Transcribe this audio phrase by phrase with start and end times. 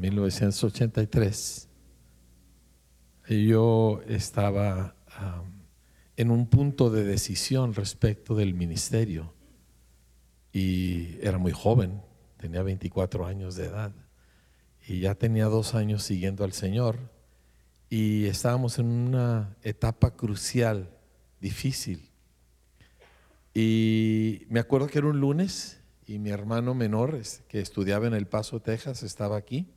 [0.00, 1.68] 1983,
[3.28, 4.96] yo estaba
[6.16, 9.34] en un punto de decisión respecto del ministerio
[10.52, 12.02] y era muy joven,
[12.38, 13.92] tenía 24 años de edad
[14.86, 16.96] y ya tenía dos años siguiendo al Señor
[17.90, 20.88] y estábamos en una etapa crucial,
[21.40, 22.10] difícil.
[23.52, 28.26] Y me acuerdo que era un lunes y mi hermano menor, que estudiaba en El
[28.26, 29.68] Paso, Texas, estaba aquí.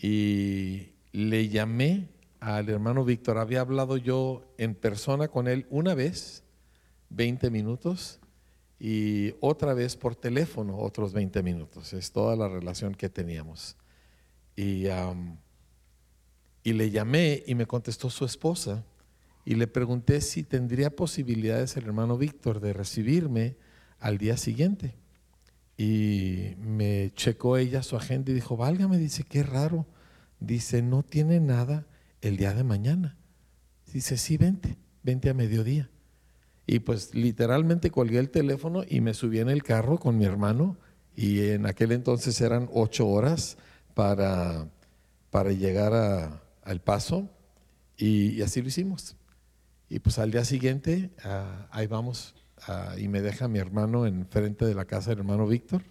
[0.00, 2.08] Y le llamé
[2.40, 3.38] al hermano Víctor.
[3.38, 6.44] Había hablado yo en persona con él una vez,
[7.10, 8.20] 20 minutos,
[8.80, 11.92] y otra vez por teléfono, otros 20 minutos.
[11.92, 13.76] Es toda la relación que teníamos.
[14.54, 14.86] Y,
[16.62, 18.84] y le llamé y me contestó su esposa.
[19.44, 23.56] Y le pregunté si tendría posibilidades el hermano Víctor de recibirme
[23.98, 24.94] al día siguiente.
[25.78, 29.86] Y me checó ella su agenda y dijo, válgame, dice, qué raro.
[30.40, 31.86] Dice, no tiene nada
[32.20, 33.16] el día de mañana.
[33.92, 35.88] Dice, sí, vente, vente a mediodía.
[36.66, 40.76] Y pues literalmente colgué el teléfono y me subí en el carro con mi hermano
[41.14, 43.56] y en aquel entonces eran ocho horas
[43.94, 44.68] para,
[45.30, 47.30] para llegar al paso
[47.96, 49.16] y, así lo hicimos.
[49.88, 52.34] Y pues al día siguiente ah, ahí vamos
[52.98, 55.82] y me deja mi hermano enfrente de la casa del hermano Víctor,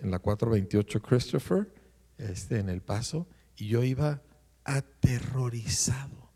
[0.00, 1.72] en la 428 Christopher,
[2.18, 3.26] este, en el paso,
[3.56, 4.22] y yo iba
[4.64, 6.30] aterrorizado,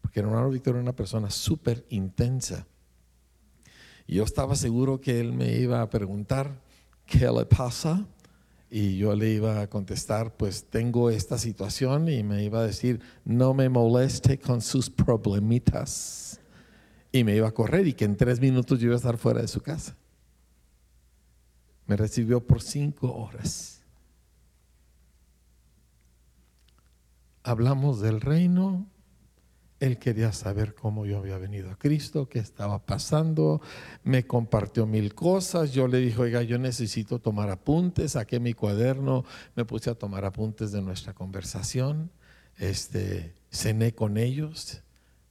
[0.00, 2.66] porque el hermano Víctor era una persona súper intensa.
[4.06, 6.60] Y yo estaba seguro que él me iba a preguntar,
[7.04, 8.06] ¿qué le pasa?
[8.70, 13.00] Y yo le iba a contestar, pues tengo esta situación y me iba a decir,
[13.24, 16.40] no me moleste con sus problemitas
[17.12, 19.40] y me iba a correr y que en tres minutos yo iba a estar fuera
[19.40, 19.96] de su casa.
[21.86, 23.82] Me recibió por cinco horas.
[27.42, 28.86] Hablamos del reino.
[29.80, 33.62] Él quería saber cómo yo había venido a Cristo, qué estaba pasando.
[34.02, 35.72] Me compartió mil cosas.
[35.72, 38.12] Yo le dije, oiga, yo necesito tomar apuntes.
[38.12, 39.24] Saqué mi cuaderno,
[39.54, 42.10] me puse a tomar apuntes de nuestra conversación.
[42.58, 44.82] Este, cené con ellos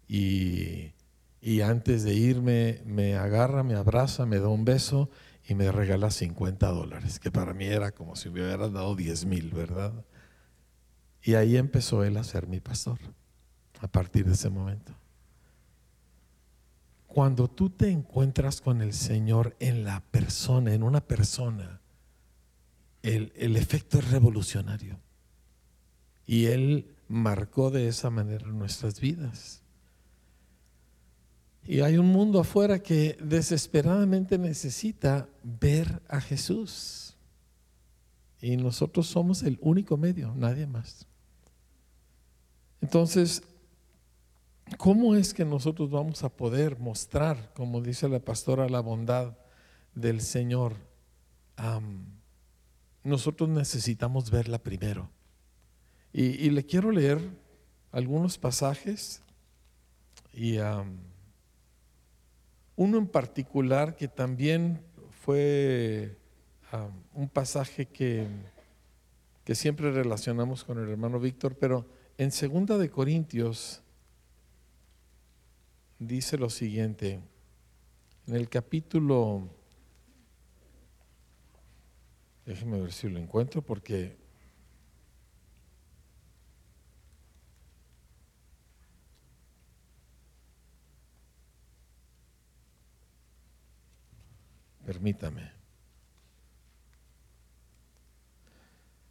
[0.07, 0.93] y
[1.41, 5.09] y antes de irme me agarra, me abraza, me da un beso
[5.47, 9.25] y me regala 50 dólares, que para mí era como si me hubieran dado 10
[9.25, 9.93] mil, ¿verdad?
[11.21, 12.99] Y ahí empezó él a ser mi pastor,
[13.79, 14.93] a partir de ese momento.
[17.07, 21.81] Cuando tú te encuentras con el Señor en la persona, en una persona,
[23.01, 24.99] el, el efecto es revolucionario.
[26.25, 29.63] Y Él marcó de esa manera nuestras vidas.
[31.67, 37.17] Y hay un mundo afuera que desesperadamente necesita ver a Jesús.
[38.41, 41.05] Y nosotros somos el único medio, nadie más.
[42.79, 43.43] Entonces,
[44.77, 49.37] ¿cómo es que nosotros vamos a poder mostrar, como dice la pastora, la bondad
[49.93, 50.75] del Señor?
[53.03, 55.09] nosotros necesitamos verla primero.
[56.13, 57.19] Y, le quiero leer
[57.91, 59.23] algunos pasajes
[60.31, 60.57] y
[62.77, 64.79] uno en particular que también
[65.09, 66.15] fue
[66.71, 68.25] ah, un pasaje que,
[69.43, 71.85] que siempre relacionamos con el hermano Víctor, pero
[72.17, 73.81] en segunda de Corintios
[75.99, 77.19] dice lo siguiente,
[78.27, 79.49] en el capítulo,
[82.45, 84.15] déjeme ver si lo encuentro porque
[94.87, 95.51] Permítame.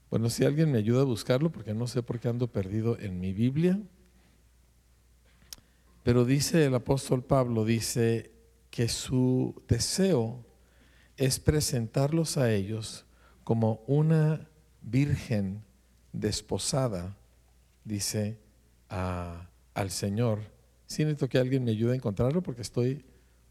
[0.08, 3.20] Bueno, si alguien me ayuda a buscarlo, porque no sé por qué ando perdido en
[3.20, 3.78] mi Biblia.
[6.02, 8.30] Pero dice el apóstol Pablo, dice
[8.70, 10.46] que su deseo
[11.18, 13.04] es presentarlos a ellos
[13.44, 14.48] como una
[14.80, 15.62] virgen
[16.14, 17.18] desposada,
[17.84, 18.38] dice
[18.88, 20.38] al Señor.
[20.86, 23.04] Si necesito que alguien me ayude a encontrarlo porque estoy,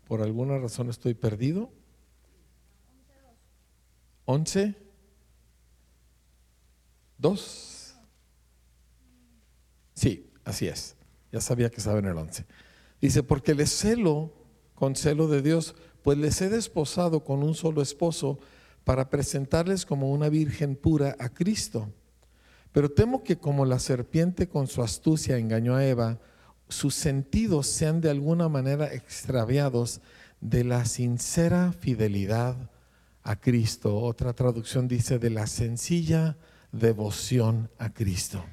[0.07, 1.69] por alguna razón estoy perdido.
[4.25, 4.75] 11,
[7.17, 7.95] 2.
[9.93, 10.95] Sí, así es.
[11.31, 12.45] Ya sabía que estaba en el 11.
[13.01, 14.33] Dice, porque le celo
[14.73, 18.39] con celo de Dios, pues les he desposado con un solo esposo
[18.83, 21.91] para presentarles como una virgen pura a Cristo.
[22.71, 26.19] Pero temo que como la serpiente con su astucia engañó a Eva,
[26.67, 30.01] sus sentidos sean de alguna manera extraviados
[30.41, 32.69] de la sincera fidelidad
[33.25, 33.97] a Cristo.
[33.97, 36.37] Otra traducción dice de la sencilla
[36.71, 38.45] devoción a Cristo.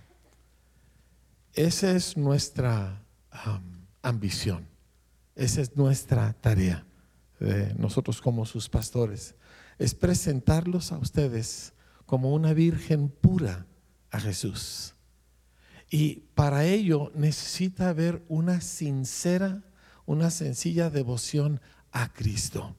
[1.53, 3.05] Esa es nuestra
[4.01, 4.67] ambición,
[5.37, 6.87] esa es nuestra tarea
[7.39, 9.35] de nosotros como sus pastores,
[9.79, 11.75] es presentarlos a ustedes
[12.07, 13.67] como una virgen pura
[14.11, 14.95] a Jesús.
[15.91, 19.63] Y para ello necesita haber una sincera,
[20.07, 21.61] una sencilla devoción
[21.91, 22.77] a Cristo.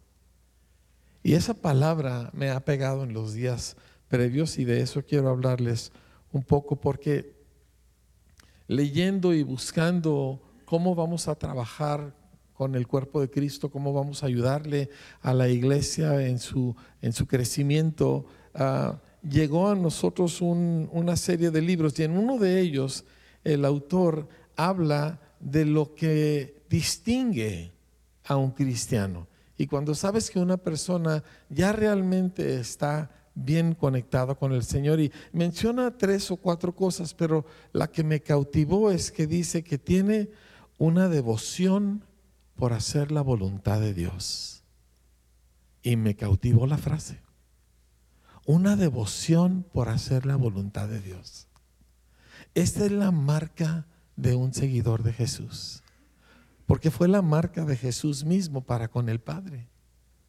[1.24, 3.78] Y esa palabra me ha pegado en los días
[4.10, 5.94] previos y de eso quiero hablarles
[6.34, 7.34] un poco porque
[8.68, 12.14] leyendo y buscando cómo vamos a trabajar
[12.54, 14.90] con el cuerpo de Cristo, cómo vamos a ayudarle
[15.22, 21.62] a la iglesia en su, en su crecimiento, ah, llegó a nosotros una serie de
[21.62, 23.06] libros y en uno de ellos
[23.44, 27.72] el autor habla de lo que distingue
[28.26, 29.28] a un cristiano.
[29.58, 35.00] Y cuando sabes que una persona ya realmente está bien conectado con el Señor.
[35.00, 39.78] Y menciona tres o cuatro cosas, pero la que me cautivó es que dice que
[39.78, 40.30] tiene
[40.78, 42.04] una devoción
[42.56, 44.64] por hacer la voluntad de Dios.
[45.82, 47.22] Y me cautivó la frase.
[48.46, 51.48] Una devoción por hacer la voluntad de Dios.
[52.56, 53.86] Esta es la marca
[54.16, 55.83] de un seguidor de Jesús.
[56.66, 59.68] Porque fue la marca de Jesús mismo para con el Padre.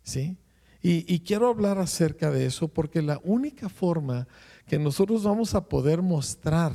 [0.02, 0.38] ¿Sí?
[0.86, 4.28] Y, quiero hablar acerca de eso porque la única forma
[4.66, 6.74] que nosotros vamos a poder mostrar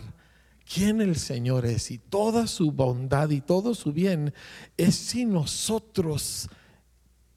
[0.65, 4.33] quién el Señor es y toda su bondad y todo su bien
[4.77, 6.50] es si nosotros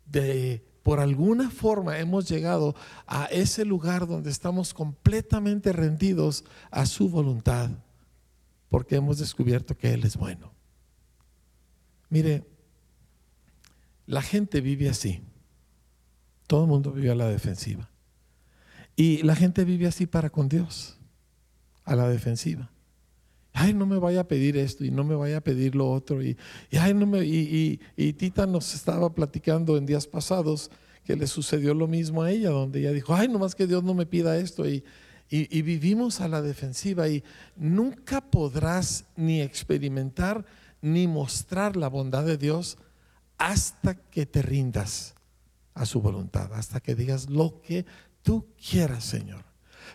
[0.07, 2.75] de por alguna forma hemos llegado
[3.07, 7.69] a ese lugar donde estamos completamente rendidos a su voluntad,
[8.71, 10.53] porque hemos descubierto que Él es bueno.
[12.13, 12.45] Mire,
[14.05, 15.23] la gente vive así.
[16.47, 17.89] Todo el mundo vive a la defensiva.
[18.95, 20.99] Y la gente vive así para con Dios,
[21.87, 22.71] a la defensiva.
[23.55, 26.23] Ay, no me vaya a pedir esto y no me vaya a pedir lo otro.
[26.23, 26.37] Y,
[26.79, 27.79] ay, no me, y,
[28.13, 30.71] Tita nos estaba platicando en días pasados
[31.05, 33.95] que le sucedió lo mismo a ella, donde ella dijo, ay, nomás que Dios no
[33.95, 34.69] me pida esto.
[34.69, 34.85] Y,
[35.31, 37.25] y vivimos a la defensiva y
[37.57, 40.45] nunca podrás ni experimentar
[40.83, 42.77] ni mostrar la bondad de Dios
[43.39, 45.15] hasta que te rindas
[45.75, 47.87] a su voluntad, hasta que digas lo que
[48.23, 49.45] tú quieras, Señor.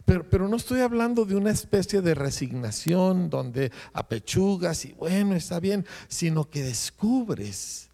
[0.06, 5.60] Pero, pero, no estoy hablando de una especie de resignación donde apechugas y bueno, está
[5.60, 7.90] bien, sino que descubres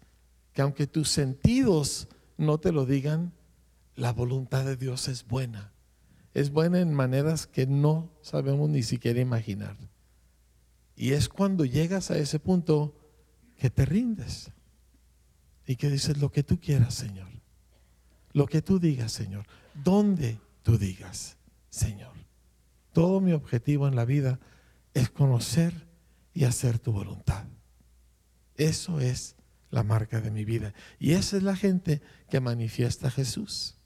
[0.52, 3.32] que aunque tus sentidos no te lo digan,
[3.96, 5.72] la voluntad de Dios es buena.
[6.32, 9.76] Es buena en maneras que no sabemos ni siquiera imaginar.
[10.96, 12.96] Y es cuando llegas a ese punto
[13.56, 14.50] que te rindes
[15.66, 17.28] y que dices lo que tú quieras, Señor.
[18.32, 19.46] Lo que tú digas, Señor.
[19.74, 21.36] Donde tú digas,
[21.70, 22.12] Señor.
[22.92, 24.38] Todo mi objetivo en la vida
[24.92, 25.88] es conocer
[26.32, 27.44] y hacer tu voluntad.
[28.56, 29.36] Eso es
[29.70, 30.74] la marca de mi vida.
[30.98, 33.76] Y esa es la gente que manifiesta a Jesús.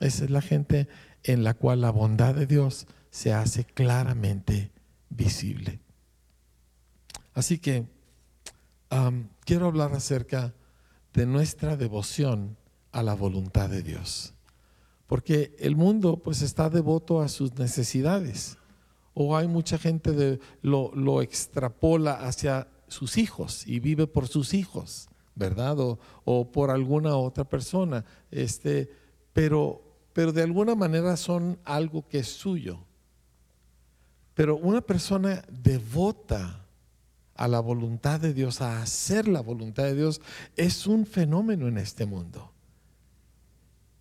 [0.00, 0.88] Esa es la gente
[1.22, 4.72] en la cual la bondad de Dios se hace claramente
[5.08, 5.80] visible.
[7.34, 7.86] Así que
[9.44, 10.54] quiero hablar acerca
[11.12, 12.56] de nuestra devoción
[12.92, 14.34] a la voluntad de Dios.
[15.06, 18.56] Porque el mundo pues está devoto a sus necesidades.
[19.12, 24.54] O hay mucha gente de lo, lo extrapola hacia sus hijos y vive por sus
[24.54, 25.76] hijos, ¿verdad?
[26.24, 28.04] O, por alguna otra persona.
[28.30, 28.90] Este,
[29.32, 32.78] pero, pero de alguna manera son algo que es suyo.
[34.34, 36.63] Pero una persona devota
[37.36, 40.20] a la voluntad de Dios, a hacer la voluntad de Dios,
[40.56, 42.52] es un fenómeno en este mundo.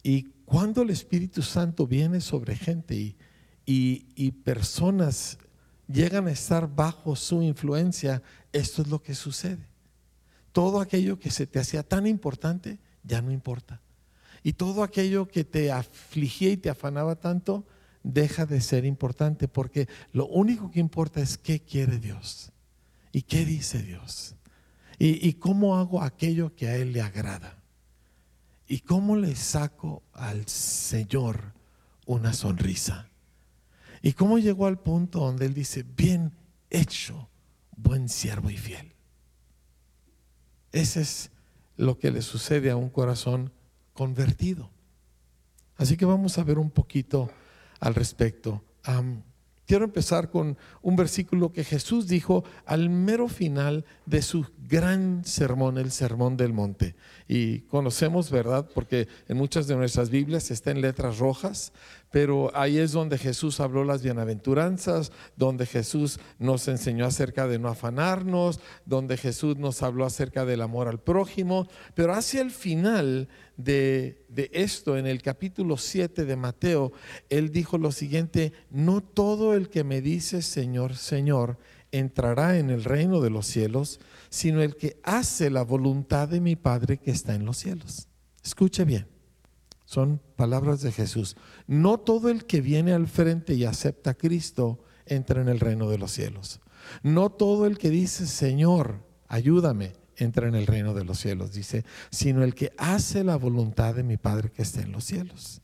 [0.04, 3.16] Y cuando el Espíritu Santo viene sobre gente y,
[3.66, 5.38] y, personas
[5.88, 8.22] llegan a estar bajo su influencia,
[8.52, 9.68] esto es lo que sucede.
[10.52, 13.82] Todo aquello que se te hacía tan importante ya no importa.
[14.44, 17.66] Y todo aquello que te afligía y te afanaba tanto
[18.04, 22.53] deja de ser importante porque lo único que importa es qué quiere Dios
[23.14, 24.36] y qué dice Dios
[25.00, 27.58] y, cómo hago aquello que a Él le agrada.
[28.68, 31.54] ¿Y cómo le saco al Señor
[32.06, 33.10] una sonrisa?
[34.02, 36.32] ¿Y cómo llegó al punto donde Él dice, bien
[36.70, 37.30] hecho,
[37.76, 38.94] buen siervo y fiel?
[40.72, 41.32] Ese es
[41.76, 43.52] lo que le sucede a un corazón
[43.94, 44.72] convertido.
[45.76, 47.30] Así que vamos a ver un poquito
[47.80, 48.64] al respecto.
[49.74, 55.80] Quiero empezar con un versículo que Jesús dijo al mero final de su gran sermón,
[55.80, 56.96] el sermón del monte.
[57.28, 58.70] Y conocemos, ¿verdad?
[58.72, 61.74] Porque en muchas de nuestras Biblias está en letras rojas,
[62.12, 67.68] pero ahí es donde Jesús habló las bienaventuranzas, donde Jesús nos enseñó acerca de no
[67.68, 74.26] afanarnos, donde Jesús nos habló acerca del amor al prójimo, pero hacia el final de,
[74.52, 76.92] esto, en el capítulo 7 de Mateo,
[77.30, 81.58] él dijo lo siguiente, no todo el que me dice Señor, Señor,
[81.92, 86.56] entrará en el reino de los cielos, sino el que hace la voluntad de mi
[86.56, 88.08] Padre que está en los cielos.
[88.44, 89.08] Escuche bien.
[89.86, 91.36] Son palabras de Jesús.
[91.68, 95.88] No todo el que viene al frente y acepta a Cristo entra en el reino
[95.90, 96.62] de los cielos.
[97.04, 101.86] No todo el que dice, Señor, ayúdame, entra en el reino de los cielos, dice,
[102.10, 105.62] sino el que hace la voluntad de mi Padre que está en los cielos.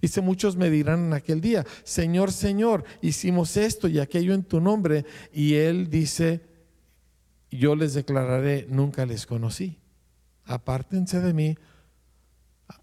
[0.00, 4.60] Dice, muchos me dirán en aquel día, Señor, Señor, hicimos esto y aquello en tu
[4.60, 5.06] nombre.
[5.32, 6.42] Y Él dice,
[7.50, 9.78] yo les declararé, nunca les conocí.
[10.44, 11.56] Apártense de mí,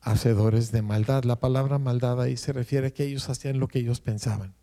[0.01, 1.23] hacedores de maldad.
[1.23, 4.55] La palabra maldad ahí se refiere a que ellos hacían lo que ellos pensaban.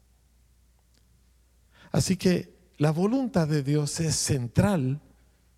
[1.93, 5.01] Así que la voluntad de Dios es central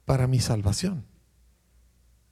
[0.05, 1.05] para mi salvación.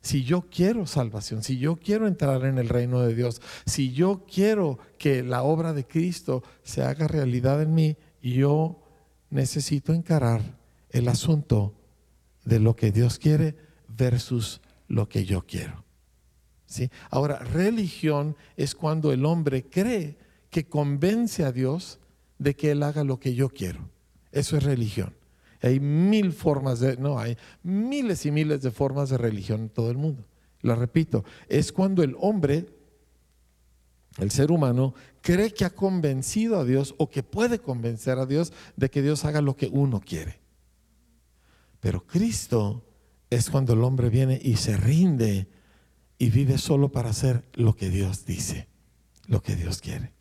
[0.03, 4.25] Si yo quiero salvación, si yo quiero entrar en el reino de Dios, si yo
[4.25, 8.83] quiero que la obra de Cristo se haga realidad en mí, yo
[9.29, 10.59] necesito encarar
[10.89, 11.75] el asunto
[12.45, 13.57] de lo que Dios quiere
[13.89, 15.85] versus lo que yo quiero.
[17.11, 20.17] Ahora, religión es cuando el hombre cree
[20.51, 21.99] que convence a Dios
[22.39, 23.89] de que Él haga lo que yo quiero.
[24.33, 25.15] Eso es religión.
[25.63, 29.91] Hay mil formas de, no, hay miles y miles de formas de religión en todo
[29.91, 30.25] el mundo.
[30.63, 32.67] Lo repito, es cuando el hombre,
[34.19, 38.53] el ser humano, cree que ha convencido a Dios o que puede convencer a Dios
[38.77, 40.41] de que Dios haga lo que uno quiere.
[41.81, 42.85] Pero Cristo
[43.31, 45.49] es cuando el hombre viene y se rinde
[46.19, 48.69] y vive solo para hacer lo que Dios dice,
[49.27, 50.13] lo que Dios quiere.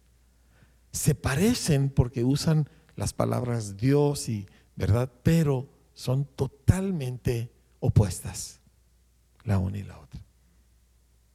[0.91, 4.48] Se parecen porque usan las palabras Dios y
[4.79, 8.62] verdad, pero son totalmente opuestas,
[9.43, 10.21] la una y la otra.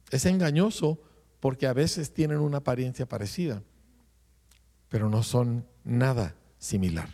[0.09, 0.99] Es engañoso
[1.39, 3.61] porque a veces tienen una apariencia parecida,
[4.89, 7.07] pero no son nada similar.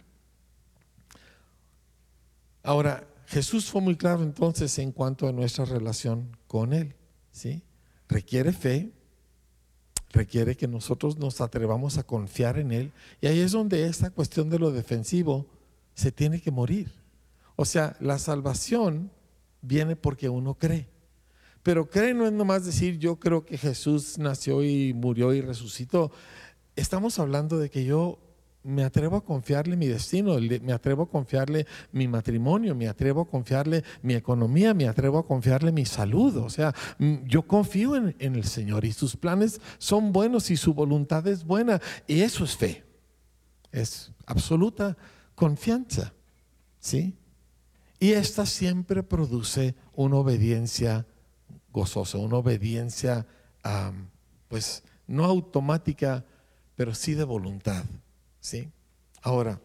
[2.64, 6.96] Ahora, Jesús fue muy claro entonces en cuanto a nuestra relación con Él.
[7.34, 7.62] ¿sí?
[8.08, 8.94] Requiere fe,
[10.12, 12.94] requiere que nosotros nos atrevamos a confiar en Él.
[13.20, 15.48] Y ahí es donde esta cuestión de lo defensivo
[15.94, 16.92] se tiene que morir.
[17.56, 19.12] O sea, la salvación
[19.62, 20.88] viene porque uno cree.
[21.64, 26.12] Pero cree no es nomás decir yo creo que Jesús nació y murió y resucitó.
[26.76, 28.20] Estamos hablando de que yo
[28.64, 33.28] me atrevo a confiarle mi destino, me atrevo a confiarle mi matrimonio, me atrevo a
[33.28, 36.38] confiarle mi economía, me atrevo a confiarle mi salud.
[36.38, 40.74] O sea, mm, yo confío en, el Señor y sus planes son buenos y su
[40.74, 41.82] voluntad es buena.
[42.08, 42.84] Y eso es fe.
[43.72, 44.98] Es absoluta
[45.42, 46.14] confianza.
[46.80, 47.18] ¿Sí?
[48.00, 51.08] Y esta siempre produce una obediencia
[51.74, 53.26] gozosa, una obediencia,
[54.48, 56.24] pues, no automática,
[56.76, 57.84] pero sí de voluntad.
[58.40, 58.70] ¿Sí?
[59.24, 59.60] Ahora,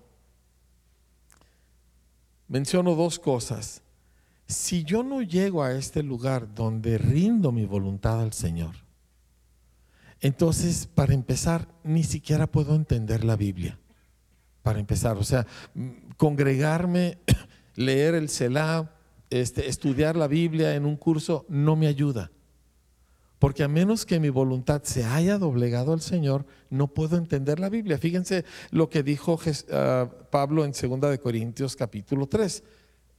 [2.49, 3.83] menciono dos cosas.
[4.49, 8.77] Si yo no llego a este lugar donde rindo mi voluntad al Señor,
[10.23, 13.79] entonces, para empezar, ni siquiera puedo entender la Biblia.
[14.67, 15.47] Para empezar, o sea,
[16.17, 17.19] congregarme,
[17.77, 18.91] leer el Selah,
[19.31, 22.33] este, estudiar la Biblia en un curso, no me ayuda.
[23.39, 27.69] Porque a menos que mi voluntad se haya doblegado al Señor, no puedo entender la
[27.69, 27.97] Biblia.
[27.97, 29.39] Fíjense lo que dijo
[29.71, 32.65] ah, Pablo en 2 de Corintios capítulo 3.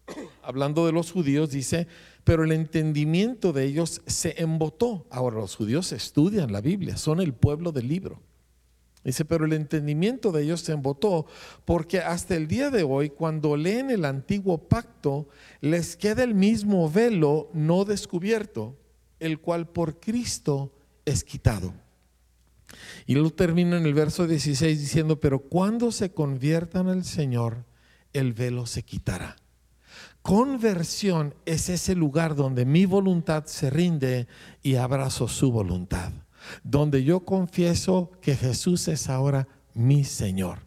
[0.43, 1.87] Hablando de los judíos, dice,
[2.25, 5.07] pero el entendimiento de ellos se embotó.
[5.09, 8.21] Ahora los judíos estudian la Biblia, son el pueblo del libro.
[9.07, 11.27] Dice, pero el entendimiento de ellos se embotó
[11.63, 15.29] porque hasta el día de hoy, cuando leen el antiguo pacto,
[15.61, 18.75] les queda el mismo velo no descubierto
[19.21, 20.73] el cual por Cristo
[21.05, 21.73] es quitado.
[23.05, 27.63] Y lo termina en el verso 16 diciendo, pero cuando se conviertan al Señor,
[28.11, 29.37] el velo se quitará.
[30.21, 34.27] Conversión es ese lugar donde mi voluntad se rinde
[34.61, 36.11] y abrazo su voluntad.
[36.63, 40.59] Donde yo confieso que Jesús es ahora mi Señor,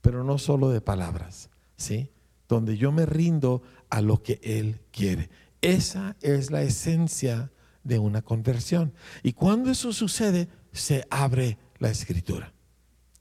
[0.00, 2.10] pero no solo de palabras, ¿sí?
[2.48, 5.30] Donde yo me rindo a lo que Él quiere.
[5.60, 7.50] Esa es la esencia
[7.84, 8.92] de una conversión.
[9.22, 12.52] Y cuando eso sucede, se abre la escritura.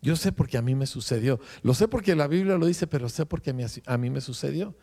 [0.01, 1.39] Yo sé porque a mí me sucedió.
[1.61, 3.53] Lo sé porque la Biblia lo dice, pero sé porque
[3.85, 4.75] a mí me sucedió.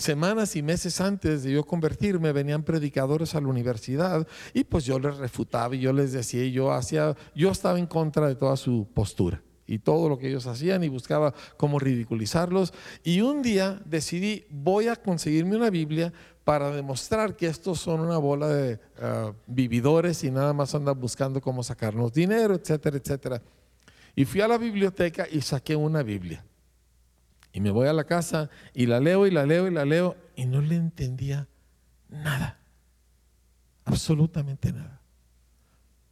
[0.00, 4.98] Semanas y meses antes de yo convertirme venían predicadores a la universidad y pues yo
[4.98, 8.88] les refutaba y yo les decía, yo hacía, yo estaba en contra de toda su
[8.94, 12.74] postura y todo lo que ellos hacían y buscaba cómo ridiculizarlos.
[13.04, 18.18] Y un día decidí, voy a conseguirme una Biblia para demostrar que estos son una
[18.18, 23.42] bola de ah, vividores y nada más andan buscando cómo sacarnos dinero, etcétera, etcétera.
[24.16, 26.44] Y fui a la biblioteca y saqué una Biblia.
[27.52, 30.16] Y me voy a la casa y la leo y la leo y la leo
[30.36, 31.48] y no le entendía
[32.08, 32.60] nada.
[33.84, 35.00] Absolutamente nada.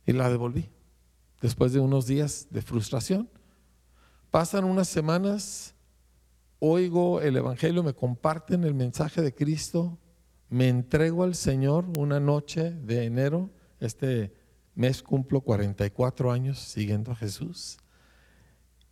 [0.05, 0.71] Y la devolví.
[1.41, 3.31] Después de unos días de frustración,
[4.31, 5.75] Pasan unas semanas,
[6.59, 9.99] oigo el Evangelio, me comparten el mensaje de Cristo,
[10.51, 14.35] me entrego al Señor una noche de enero, este
[14.75, 17.79] mes cumplo 44 años siguiendo a Jesús.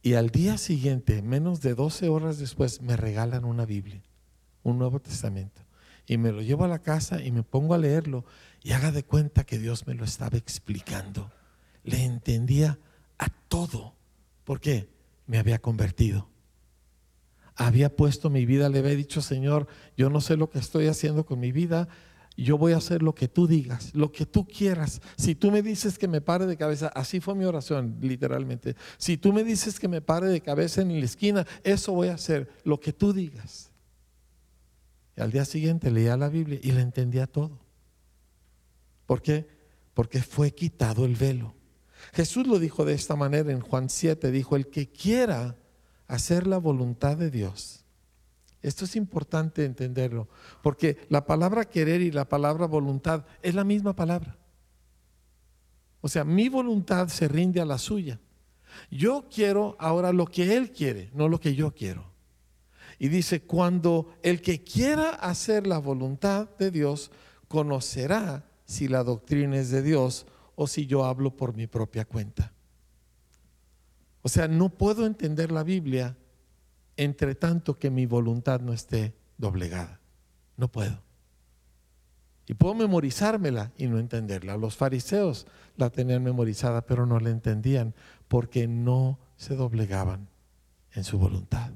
[0.06, 4.00] Y al día siguiente, menos de 12 horas después, me regalan una Biblia,
[4.62, 5.62] un Nuevo Testamento.
[6.06, 8.24] Y me lo llevo a la casa y me pongo a leerlo
[8.62, 11.32] y haga de cuenta que Dios me lo estaba explicando.
[11.82, 12.78] Le entendía
[13.18, 13.96] a todo.
[14.44, 14.88] ¿Por qué?
[15.26, 16.28] me había convertido.
[17.56, 21.26] Había puesto mi vida, le había dicho, Señor, yo no sé lo que estoy haciendo
[21.26, 21.88] con mi vida,
[22.44, 25.00] yo voy a hacer lo que tú digas, lo que tú quieras.
[25.16, 28.76] Si tú me dices que me pare de cabeza, así fue mi oración, literalmente.
[28.98, 32.14] Si tú me dices que me pare de cabeza en la esquina, eso voy a
[32.14, 33.70] hacer, lo que tú digas.
[35.16, 37.58] Y al día siguiente leía la Biblia y le entendía todo.
[39.06, 39.48] ¿Por qué?
[39.94, 41.54] Porque fue quitado el velo.
[42.12, 45.56] Jesús lo dijo de esta manera en Juan 7, dijo, el que quiera
[46.06, 47.85] hacer la voluntad de Dios.
[48.66, 50.26] Esto es importante entenderlo,
[50.60, 54.36] porque la palabra querer y la palabra voluntad es la misma palabra.
[56.00, 58.18] O sea, mi voluntad se rinde a la suya.
[58.90, 62.10] Yo quiero ahora lo que Él quiere, no lo que yo quiero.
[62.98, 67.12] Y dice, cuando el que quiera hacer la voluntad de Dios,
[67.46, 72.52] conocerá si la doctrina es de Dios o si yo hablo por mi propia cuenta.
[74.22, 76.16] O sea, no puedo entender la Biblia
[76.96, 80.00] entre tanto que mi voluntad no esté doblegada.
[80.56, 81.02] No puedo.
[82.46, 84.56] Y puedo memorizármela y no entenderla.
[84.56, 87.94] Los fariseos la tenían memorizada, pero no la entendían
[88.28, 90.28] porque no se doblegaban
[90.92, 91.72] en su voluntad.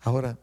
[0.00, 0.38] Ahora,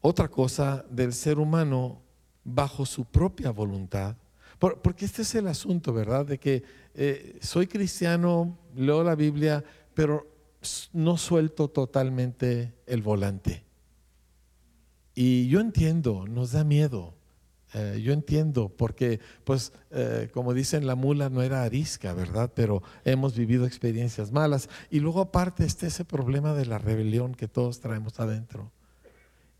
[0.00, 2.00] otra cosa del ser humano
[2.42, 4.16] bajo su propia voluntad
[4.70, 6.24] porque este es el asunto, ¿verdad?
[6.24, 6.62] De que
[6.94, 10.31] eh, soy cristiano, leo la Biblia, pero
[10.92, 13.64] no suelto totalmente el volante.
[15.14, 17.14] Y yo entiendo, nos da miedo.
[17.74, 22.52] Eh, yo entiendo, porque, pues, eh, como dicen, la mula no era arisca, ¿verdad?
[22.54, 24.68] Pero hemos vivido experiencias malas.
[24.90, 28.70] Y luego, aparte, está ese problema de la rebelión que todos traemos adentro.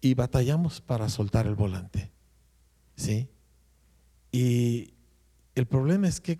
[0.01, 2.11] Y batallamos para soltar el volante.
[2.97, 3.29] ¿Sí?
[4.31, 4.93] Y
[5.55, 6.39] el problema es que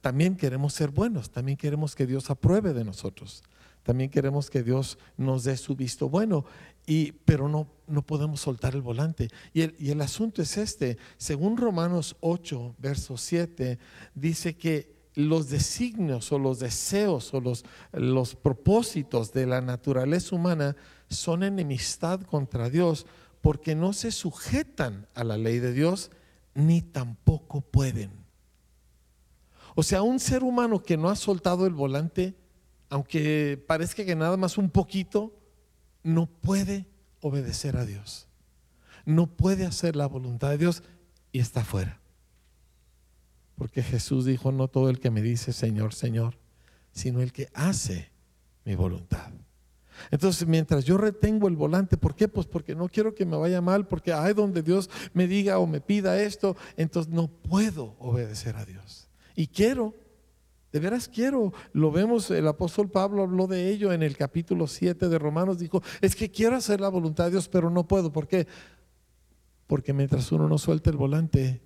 [0.00, 3.42] también queremos ser buenos, también queremos que Dios apruebe de nosotros,
[3.82, 6.44] también queremos que Dios nos dé su visto bueno,
[6.86, 9.28] y, pero no, no podemos soltar el volante.
[9.52, 13.78] Y el, y el asunto es este, según Romanos 8, verso 7,
[14.14, 20.76] dice que los designios o los deseos o los, los propósitos de la naturaleza humana
[21.10, 23.04] son enemistad contra Dios
[23.40, 26.10] porque no se sujetan a la ley de Dios
[26.54, 28.27] ni tampoco pueden.
[29.78, 32.34] O sea, un ser humano que no ha soltado el volante,
[32.88, 35.38] aunque parezca que nada más un poquito,
[36.02, 36.88] no puede
[37.20, 38.26] obedecer a Dios.
[39.04, 40.82] No puede hacer la voluntad de Dios
[41.30, 42.00] y está fuera.
[43.54, 46.40] Porque Jesús dijo, no todo el que me dice Señor, Señor,
[46.90, 48.10] sino el que hace
[48.64, 49.30] mi voluntad.
[50.10, 52.26] Entonces, mientras yo retengo el volante, ¿por qué?
[52.26, 55.68] Pues porque no quiero que me vaya mal, porque hay donde Dios me diga o
[55.68, 59.07] me pida esto, entonces no puedo obedecer a Dios.
[59.38, 59.94] Y quiero,
[60.72, 61.52] de veras quiero.
[61.72, 65.80] Lo vemos, el apóstol Pablo habló de ello en el capítulo 7 de Romanos, dijo,
[66.00, 68.10] es que quiero hacer la voluntad de Dios, pero no puedo.
[68.10, 68.48] ¿Por qué?
[69.68, 71.62] Porque mientras uno no suelta el volante,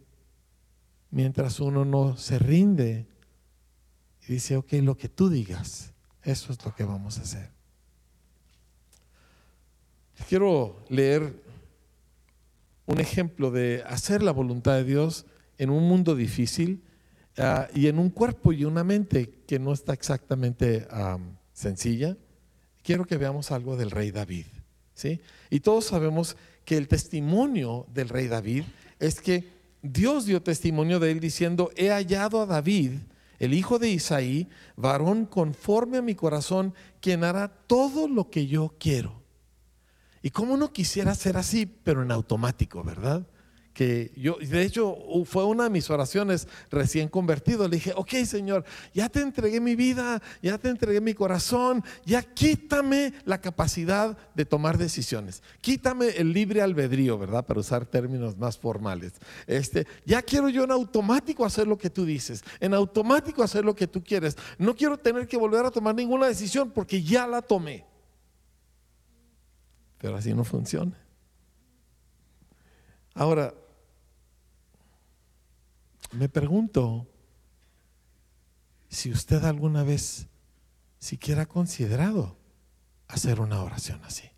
[1.10, 3.06] mientras uno no se rinde
[4.28, 7.48] y dice, ok, lo que tú digas, eso es lo que vamos a hacer.
[10.28, 11.42] Quiero leer
[12.84, 15.24] un ejemplo de hacer la voluntad de Dios
[15.56, 16.82] en un mundo difícil
[17.38, 20.86] ah, y en un cuerpo y una mente que no está exactamente
[21.52, 22.16] sencilla.
[22.82, 24.46] Quiero que veamos algo del rey David.
[24.94, 25.20] ¿sí?
[25.50, 28.64] Y todos sabemos que el testimonio del rey David
[28.98, 29.48] es que
[29.82, 32.92] Dios dio testimonio de él diciendo, he hallado a David,
[33.40, 38.74] el hijo de Isaí, varón conforme a mi corazón, quien hará todo lo que yo
[38.78, 39.20] quiero.
[40.22, 43.26] Y cómo no quisiera ser así, pero en automático, ¿verdad?
[43.72, 47.66] Que yo, de hecho, fue una de mis oraciones recién convertido.
[47.68, 52.22] Le dije, ok, Señor, ya te entregué mi vida, ya te entregué mi corazón, ya
[52.22, 55.42] quítame la capacidad de tomar decisiones.
[55.60, 57.46] Quítame el libre albedrío, ¿verdad?
[57.46, 59.14] Para usar términos más formales.
[59.46, 63.74] Este, ya quiero yo en automático hacer lo que tú dices, en automático hacer lo
[63.74, 64.36] que tú quieres.
[64.58, 67.86] No quiero tener que volver a tomar ninguna decisión porque ya la tomé.
[69.98, 70.98] Pero así no funciona.
[73.14, 73.54] Ahora,
[76.12, 77.08] me pregunto
[78.88, 80.28] si usted alguna vez
[80.98, 82.36] siquiera ha considerado
[83.08, 84.28] hacer una oración así.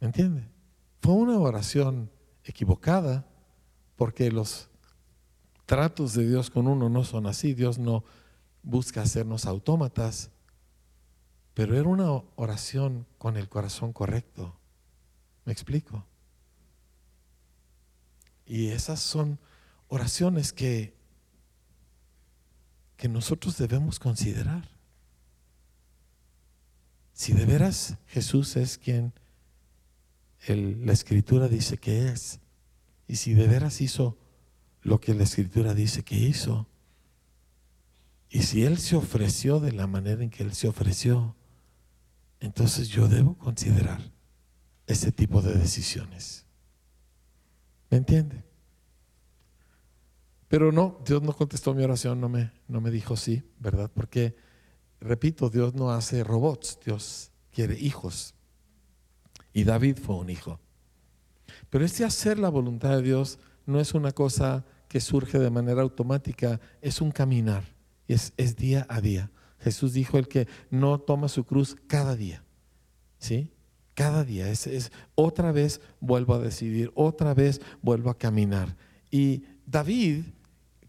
[0.00, 0.48] ¿Me entiende?
[1.00, 2.10] Fue una oración
[2.44, 3.26] equivocada
[3.96, 4.68] porque los
[5.66, 7.54] tratos de Dios con uno no son así.
[7.54, 8.04] Dios no
[8.62, 10.30] busca hacernos autómatas,
[11.54, 14.54] pero era una oración con el corazón correcto.
[15.44, 16.04] ¿Me explico?
[18.46, 19.38] Y esas son
[19.88, 20.94] oraciones que,
[22.96, 24.68] que nosotros debemos considerar.
[27.12, 29.12] Si de veras Jesús es quien
[30.46, 32.40] la escritura dice que es,
[33.06, 34.18] y si de veras hizo
[34.82, 36.68] lo que la escritura dice que hizo,
[38.28, 41.36] y si Él se ofreció de la manera en que Él se ofreció,
[42.40, 44.00] entonces yo debo considerar
[44.86, 46.43] ese tipo de decisiones.
[47.94, 48.42] ¿Me entiende?
[50.48, 53.88] Pero no, Dios no contestó mi oración, no me, no me dijo sí, ¿verdad?
[53.94, 54.34] Porque,
[55.00, 58.34] repito, Dios no hace robots, Dios quiere hijos.
[59.52, 60.58] Y David fue un hijo.
[61.70, 65.82] Pero este hacer la voluntad de Dios no es una cosa que surge de manera
[65.82, 67.62] automática, es un caminar,
[68.08, 69.30] es, es día a día.
[69.60, 72.42] Jesús dijo el que no toma su cruz cada día.
[73.18, 73.53] ¿Sí?
[73.94, 78.76] Cada día es, es, otra vez vuelvo a decidir, otra vez vuelvo a caminar.
[79.10, 80.24] Y David,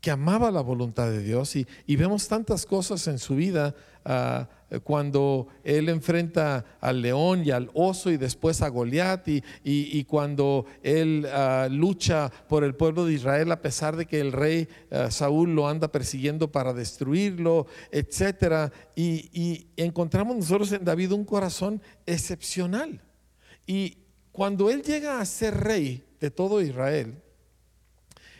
[0.01, 4.45] que amaba la voluntad de Dios, y, y vemos tantas cosas en su vida, uh,
[4.83, 9.27] cuando él enfrenta al león y al oso y después a Goliat,
[9.63, 14.31] y, cuando él uh, lucha por el pueblo de Israel a pesar de que el
[14.31, 18.71] rey uh, Saúl lo anda persiguiendo para destruirlo, etcétera.
[18.95, 23.01] Y, y encontramos nosotros en David un corazón excepcional.
[23.65, 23.97] Y
[24.31, 27.21] cuando él llega a ser rey de todo Israel,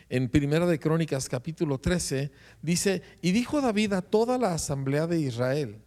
[0.08, 2.30] en Primera de Crónicas capítulo 13,
[2.62, 5.82] dice, y dijo David a toda la asamblea de Israel,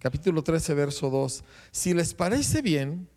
[0.00, 3.08] capítulo 13, verso 2, si les parece bien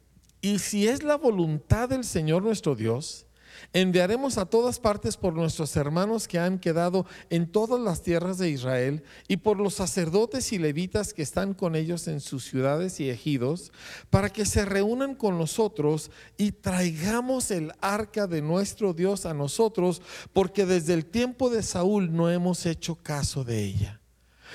[0.42, 3.26] y si es la voluntad del Señor nuestro Dios,
[3.72, 8.50] Enviaremos a todas partes por nuestros hermanos que han quedado en todas las tierras de
[8.50, 13.10] Israel y por los sacerdotes y levitas que están con ellos en sus ciudades y
[13.10, 13.72] ejidos,
[14.10, 20.02] para que se reúnan con nosotros y traigamos el arca de nuestro Dios a nosotros,
[20.34, 24.03] porque desde el tiempo de Saúl no hemos hecho caso de ella.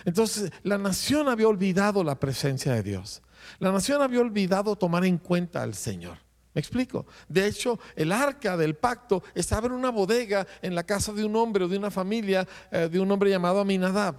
[0.05, 3.23] Entonces la nación había olvidado la presencia de Dios.
[3.59, 6.19] La nación había olvidado tomar en cuenta al Señor.
[6.55, 7.07] ¿Me explico?
[7.29, 11.37] De hecho, el arca del pacto estaba en una bodega en la casa de un
[11.37, 14.17] hombre o de una familia eh, de un hombre llamado Aminadab.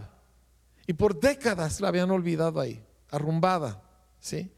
[0.88, 3.82] Y por décadas la habían olvidado ahí, arrumbada.
[4.20, 4.52] ¿sí?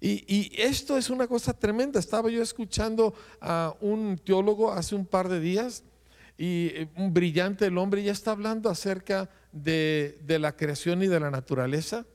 [0.00, 1.98] Y, esto es una cosa tremenda.
[1.98, 5.84] Estaba yo escuchando a un teólogo hace un par de días
[6.36, 11.06] y eh, un brillante el hombre ya está hablando acerca de, de la creación y
[11.06, 12.06] de la naturaleza.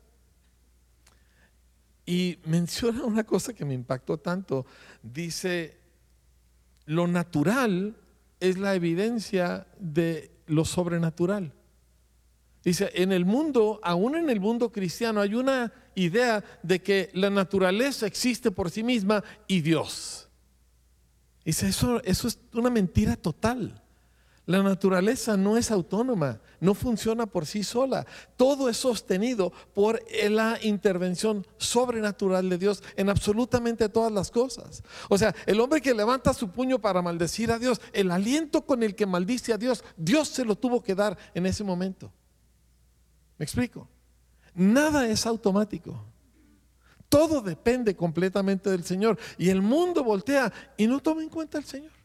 [2.06, 4.66] Y menciona una cosa que me impactó tanto.
[5.02, 5.78] Dice,
[6.86, 7.96] lo natural
[8.40, 11.54] es la evidencia de lo sobrenatural.
[12.64, 17.30] Dice, en el mundo, aún en el mundo cristiano, hay una idea de que la
[17.30, 20.30] naturaleza existe por sí misma y Dios.
[21.44, 23.83] Dice, eso, eso es una mentira total.
[24.46, 28.06] La naturaleza no es autónoma, no funciona por sí sola.
[28.36, 34.84] Todo es sostenido por la intervención sobrenatural de Dios en absolutamente todas las cosas.
[35.08, 38.84] O sea, el hombre que levanta su puño para maldecir a Dios, el aliento con
[38.84, 42.12] el que maldice a Dios, Dios se lo tuvo que dar en ese momento.
[43.38, 43.88] ¿Me explico?
[44.54, 46.06] Nada es automático.
[47.08, 49.18] Todo depende completamente del Señor.
[49.38, 52.03] Y el mundo voltea y no toma en cuenta al Señor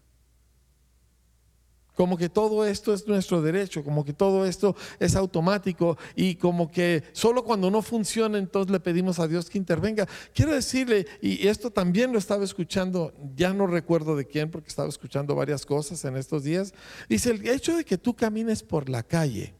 [1.99, 6.71] como que todo esto es nuestro derecho, como que todo esto es automático y como
[6.71, 10.07] que solo cuando no funciona entonces le pedimos a Dios que intervenga.
[10.33, 14.89] Quiero decirle, y esto también lo estaba escuchando, ya no recuerdo de quién porque estaba
[14.89, 16.73] escuchando varias cosas en estos días,
[17.09, 19.55] dice, el hecho de que tú camines por la calle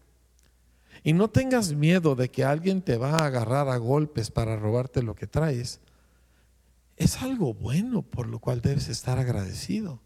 [1.03, 5.03] y no tengas miedo de que alguien te va a agarrar a golpes para robarte
[5.03, 5.81] lo que traes,
[6.97, 9.99] es algo bueno por lo cual debes estar agradecido.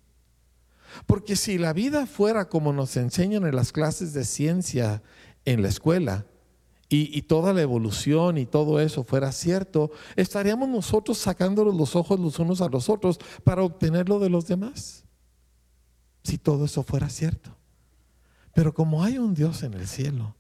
[1.06, 5.02] Porque si la vida fuera como nos enseñan en las clases de ciencia
[5.44, 6.26] en la escuela,
[6.94, 12.38] y, toda la evolución y todo eso fuera cierto, estaríamos nosotros sacándonos los ojos los
[12.38, 15.04] unos a los otros para obtenerlo de los demás.
[16.22, 17.56] Si todo eso fuera cierto.
[18.54, 20.36] Pero como hay un Dios en el cielo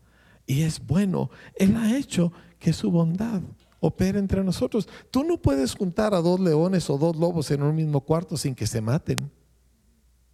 [0.46, 3.40] y es bueno, Él ha hecho que su bondad
[3.80, 4.88] opere entre nosotros.
[5.10, 8.54] Tú no puedes juntar a dos leones o dos lobos en un mismo cuarto sin
[8.54, 9.30] que se maten,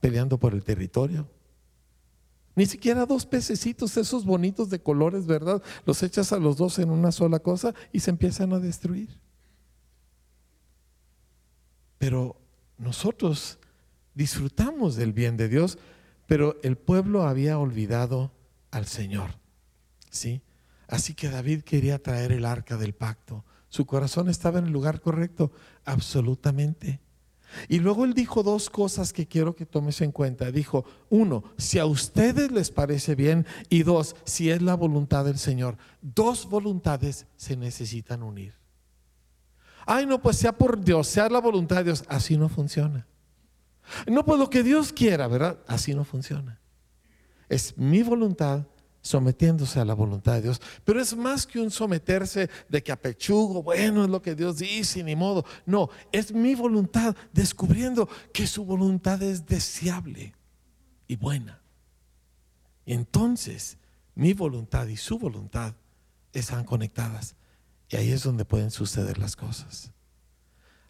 [0.00, 1.28] peleando por el territorio.
[2.54, 5.62] Ni siquiera dos pececitos esos bonitos de colores, ¿verdad?
[5.86, 9.08] Los echas a los dos en una sola cosa y se empiezan a destruir.
[11.98, 12.36] Pero
[12.76, 13.58] nosotros
[14.14, 15.78] disfrutamos del bien de Dios,
[16.26, 18.32] pero el pueblo había olvidado
[18.72, 19.30] al Señor.
[20.10, 20.42] ¿Sí?
[20.88, 23.44] Así que David quería traer el arca del pacto.
[23.68, 25.52] Su corazón estaba en el lugar correcto,
[25.84, 27.00] absolutamente.
[27.68, 30.50] Y luego él dijo dos cosas que quiero que tomes en cuenta.
[30.50, 35.38] Dijo, uno, si a ustedes les parece bien, y dos, si es la voluntad del
[35.38, 35.76] Señor.
[36.00, 38.54] Dos voluntades se necesitan unir.
[39.86, 42.04] Ay, no, pues sea por Dios, sea la voluntad de Dios.
[42.08, 43.06] Así no funciona.
[44.06, 45.58] No, pues lo que Dios quiera, ¿verdad?
[45.66, 46.60] Así no funciona.
[47.48, 48.66] Es mi voluntad
[49.08, 50.60] sometiéndose a la voluntad de Dios.
[50.84, 55.02] Pero es más que un someterse de que apechugo, bueno, es lo que Dios dice,
[55.02, 55.44] ni modo.
[55.64, 60.34] No, es mi voluntad descubriendo que su voluntad es deseable
[61.06, 61.62] y buena.
[62.84, 63.78] Y entonces
[64.14, 65.74] mi voluntad y su voluntad
[66.32, 67.34] están conectadas.
[67.88, 69.90] Y ahí es donde pueden suceder las cosas.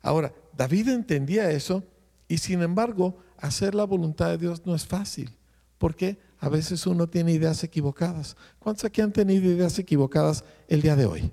[0.03, 1.85] Ahora, David entendía eso
[2.27, 5.37] y sin embargo, hacer la voluntad de Dios no es fácil.
[5.79, 6.19] ¿Por qué?
[6.40, 8.37] A veces uno tiene ideas equivocadas.
[8.59, 11.33] ¿Cuántos aquí han tenido ideas equivocadas el día de hoy?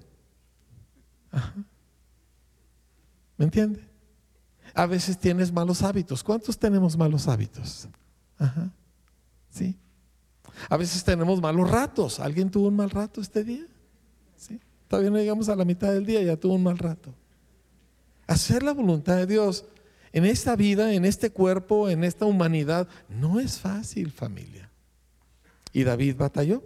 [3.38, 3.88] ¿Me entiende?
[4.74, 6.24] A veces tienes malos hábitos.
[6.24, 7.88] ¿Cuántos tenemos malos hábitos?
[9.50, 9.78] ¿Sí?
[10.70, 12.20] A veces tenemos malos ratos.
[12.20, 13.66] ¿Alguien tuvo un mal rato este día?
[14.36, 14.60] ¿Sí?
[14.88, 17.14] Todavía no llegamos a la mitad del día, ya tuvo un mal rato.
[18.28, 19.66] Hacer la voluntad de Dios
[20.12, 24.65] en esta vida, en este cuerpo, en esta humanidad, no es fácil, familia.
[25.76, 26.64] Y David batalló.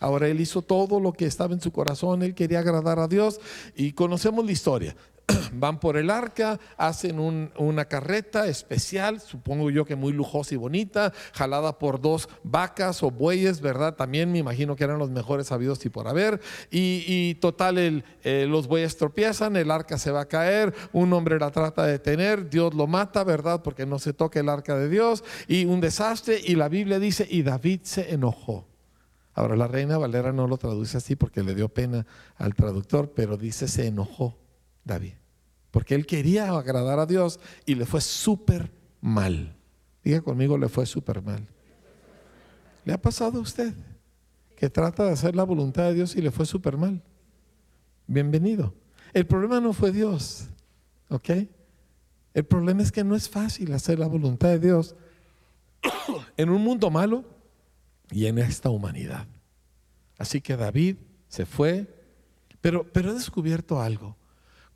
[0.00, 3.40] Ahora él hizo todo lo que estaba en su corazón, él quería agradar a Dios
[3.76, 4.96] y conocemos la historia.
[5.52, 11.12] Van por el arca, hacen una carreta especial, supongo yo que muy lujosa y bonita,
[11.32, 13.94] jalada por dos vacas o bueyes, ¿verdad?
[13.94, 16.40] También me imagino que eran los mejores sabidos y por haber.
[16.70, 21.50] Y, total, eh, los bueyes tropiezan, el arca se va a caer, un hombre la
[21.50, 23.62] trata de detener, Dios lo mata, ¿verdad?
[23.62, 27.26] Porque no se toca el arca de Dios, y un desastre, y la Biblia dice,
[27.28, 28.66] y David se enojó.
[29.34, 32.04] Ahora la reina Valera no lo traduce así porque le dio pena
[32.38, 34.36] al traductor, pero dice se enojó
[34.84, 35.17] David.
[35.78, 39.54] Porque él quería agradar a Dios y le fue súper mal.
[40.02, 41.46] Diga conmigo, le fue súper mal.
[42.84, 43.72] ¿Le ha pasado a usted
[44.56, 47.00] que trata de hacer la voluntad de Dios y le fue súper mal?
[48.08, 48.74] Bienvenido.
[49.12, 50.48] El problema no fue Dios,
[51.10, 51.30] ¿ok?
[52.34, 54.96] El problema es que no es fácil hacer la voluntad de Dios
[56.36, 57.24] en un mundo malo
[58.10, 59.28] y en esta humanidad.
[60.18, 60.96] Así que David
[61.28, 61.86] se fue,
[62.60, 64.17] pero, pero he descubierto algo.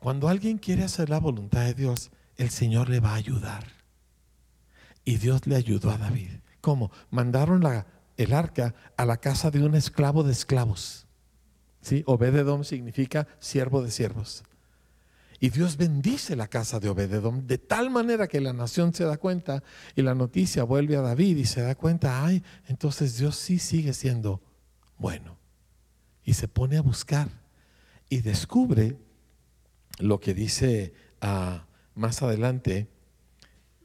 [0.03, 3.63] Cuando alguien quiere hacer la voluntad de Dios, el Señor le va a ayudar.
[5.05, 6.41] Y Dios le ayudó a David.
[6.59, 6.91] ¿Cómo?
[7.09, 7.63] Mandaron
[8.17, 11.07] el arca a la casa de un esclavo de esclavos.
[11.79, 12.03] ¿Sí?
[12.05, 14.43] Obededom significa siervo de siervos.
[15.39, 19.15] Y Dios bendice la casa de Obededom de tal manera que la nación se da
[19.15, 19.63] cuenta
[19.95, 23.93] y la noticia vuelve a David y se da cuenta, ay, entonces Dios sí sigue
[23.93, 24.41] siendo
[24.97, 25.37] bueno.
[26.25, 27.29] Y se pone a buscar
[28.09, 28.97] y descubre
[29.99, 32.87] lo que dice ah, más adelante,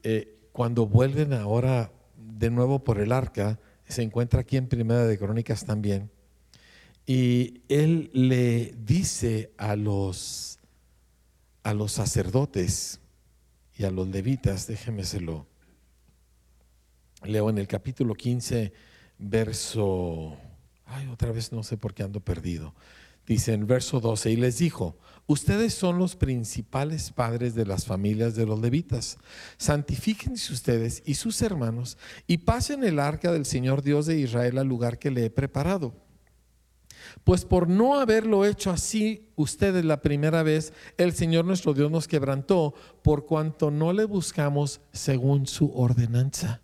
[0.03, 5.17] eh, cuando vuelven ahora de nuevo por el arca, se encuentra aquí en Primera de
[5.17, 6.11] Crónicas también,
[7.05, 10.59] y él le dice a los,
[11.63, 12.99] a los sacerdotes
[13.75, 15.47] y a los levitas, déjeme lo
[17.23, 18.71] leo en el capítulo 15,
[19.17, 20.37] verso,
[20.85, 22.73] ay, otra vez no sé por qué ando perdido.
[23.29, 28.33] Dice en verso 12, y les dijo, ustedes son los principales padres de las familias
[28.33, 29.19] de los levitas.
[29.57, 34.65] Santifíquense ustedes y sus hermanos y pasen el arca del Señor Dios de Israel al
[34.65, 35.93] lugar que le he preparado.
[37.23, 42.07] Pues por no haberlo hecho así ustedes la primera vez, el Señor nuestro Dios nos
[42.07, 46.63] quebrantó por cuanto no le buscamos según su ordenanza.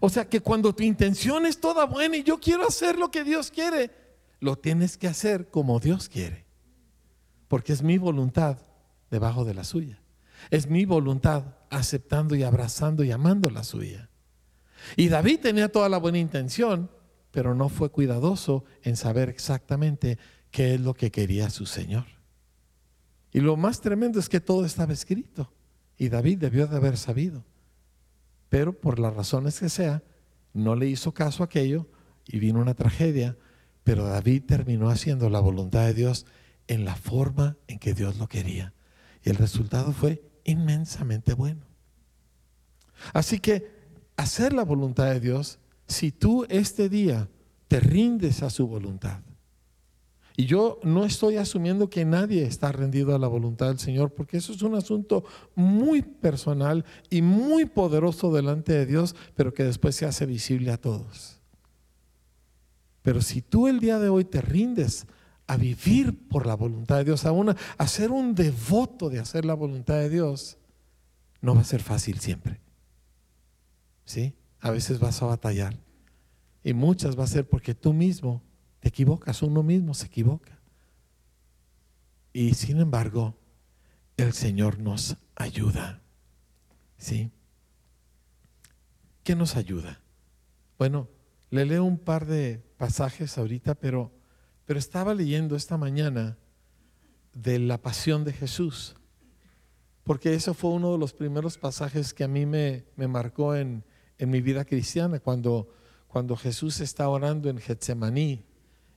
[0.00, 3.22] O sea que cuando tu intención es toda buena y yo quiero hacer lo que
[3.22, 3.99] Dios quiere,
[4.40, 6.46] lo tienes que hacer como Dios quiere,
[7.48, 8.58] porque es mi voluntad
[9.10, 10.02] debajo de la suya.
[10.50, 14.08] Es mi voluntad aceptando y abrazando y amando la suya.
[14.96, 16.90] Y David tenía toda la buena intención,
[17.30, 20.18] pero no fue cuidadoso en saber exactamente
[20.50, 22.06] qué es lo que quería su Señor.
[23.32, 25.52] Y lo más tremendo es que todo estaba escrito
[25.96, 27.44] y David debió de haber sabido.
[28.48, 30.02] Pero por las razones que sea,
[30.52, 31.86] no le hizo caso a aquello
[32.26, 33.36] y vino una tragedia.
[33.90, 36.24] Pero David terminó haciendo la voluntad de Dios
[36.68, 38.72] en la forma en que Dios lo quería.
[39.24, 41.62] Y el resultado fue inmensamente bueno.
[43.12, 43.68] Así que
[44.16, 47.28] hacer la voluntad de Dios, si tú este día
[47.66, 49.22] te rindes a su voluntad,
[50.36, 54.36] y yo no estoy asumiendo que nadie está rendido a la voluntad del Señor, porque
[54.36, 55.24] eso es un asunto
[55.56, 60.76] muy personal y muy poderoso delante de Dios, pero que después se hace visible a
[60.76, 61.39] todos.
[63.02, 65.06] Pero si tú el día de hoy te rindes
[65.46, 69.44] a vivir por la voluntad de Dios, a, una, a ser un devoto de hacer
[69.44, 70.58] la voluntad de Dios,
[71.40, 72.60] no va a ser fácil siempre.
[74.04, 74.34] ¿Sí?
[74.60, 75.76] A veces vas a batallar.
[76.62, 78.42] Y muchas va a ser porque tú mismo
[78.80, 80.58] te equivocas, uno mismo se equivoca.
[82.32, 83.36] Y sin embargo,
[84.16, 86.00] el Señor nos ayuda.
[86.98, 87.30] ¿Sí?
[89.24, 90.00] ¿Qué nos ayuda?
[90.78, 91.08] Bueno,
[91.50, 94.12] le leo un par de pasajes ahorita, pero,
[94.64, 96.38] pero estaba leyendo esta mañana
[97.34, 98.96] de la pasión de Jesús,
[100.04, 103.84] porque eso fue uno de los primeros pasajes que a mí me, me marcó en,
[104.18, 105.68] en, mi vida cristiana, cuando,
[106.08, 108.44] cuando Jesús está orando en Getsemaní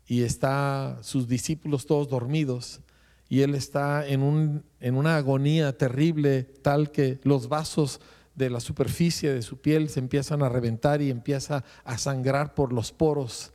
[0.06, 2.82] y está sus discípulos todos dormidos
[3.30, 8.00] y él está en, un, en una agonía terrible tal que los vasos
[8.36, 12.74] de la superficie de su piel se empiezan a reventar y empieza a sangrar por
[12.74, 13.52] los poros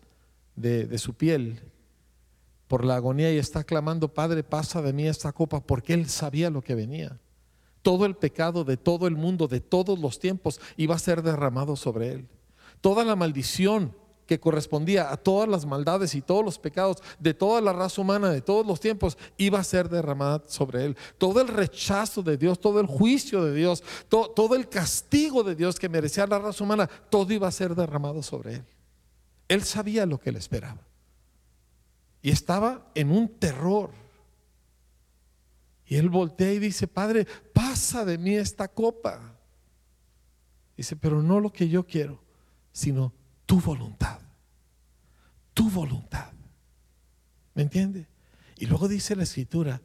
[0.56, 1.60] de, de su piel
[2.68, 6.50] por la agonía y está clamando, Padre, pasa de mí esta copa, porque él sabía
[6.50, 7.18] lo que venía.
[7.82, 11.74] Todo el pecado de todo el mundo, de todos los tiempos, iba a ser derramado
[11.76, 12.28] sobre él.
[12.82, 13.94] Toda la maldición
[14.28, 18.28] que correspondía a todas las maldades y todos los pecados de toda la raza humana
[18.30, 20.96] de todos los tiempos iba a ser derramada sobre él.
[21.16, 25.78] Todo el rechazo de Dios, todo el juicio de Dios, todo, el castigo de Dios
[25.78, 28.64] que merecía la raza humana, todo iba a ser derramado sobre él.
[29.48, 30.86] Él sabía lo que le esperaba.
[32.20, 33.90] Y estaba en un terror.
[35.86, 39.38] Y él voltea y dice, Padre, pasa de mí esta copa.
[40.76, 42.20] Dice, pero no lo que yo quiero,
[42.72, 43.14] sino
[43.46, 44.17] tu voluntad.
[45.58, 46.30] Tu voluntad.
[47.54, 48.06] ¿Me entiende?
[48.58, 49.82] Y luego dice la escritura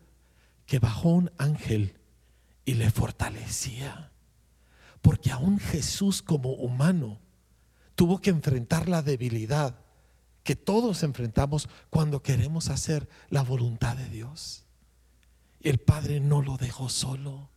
[0.68, 1.98] que bajó un ángel
[2.64, 4.12] y le fortalecía.
[5.02, 7.20] Porque aún Jesús como humano
[7.96, 9.80] tuvo que enfrentar la debilidad
[10.44, 14.68] que todos enfrentamos cuando queremos hacer la voluntad de Dios.
[15.60, 17.50] El Padre no lo dejó solo.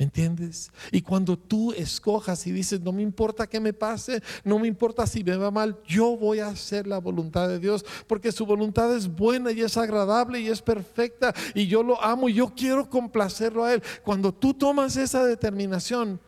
[0.00, 0.72] ¿Me entiendes?
[0.92, 5.06] Y cuando tú escojas y dices, no me importa que me pase, no me importa
[5.06, 8.96] si me va mal, yo voy a hacer la voluntad de Dios, porque su voluntad
[8.96, 12.88] es buena y es agradable y es perfecta, y yo lo amo y yo quiero
[12.88, 13.82] complacerlo a Él.
[14.02, 16.18] Cuando tú tomas esa determinación,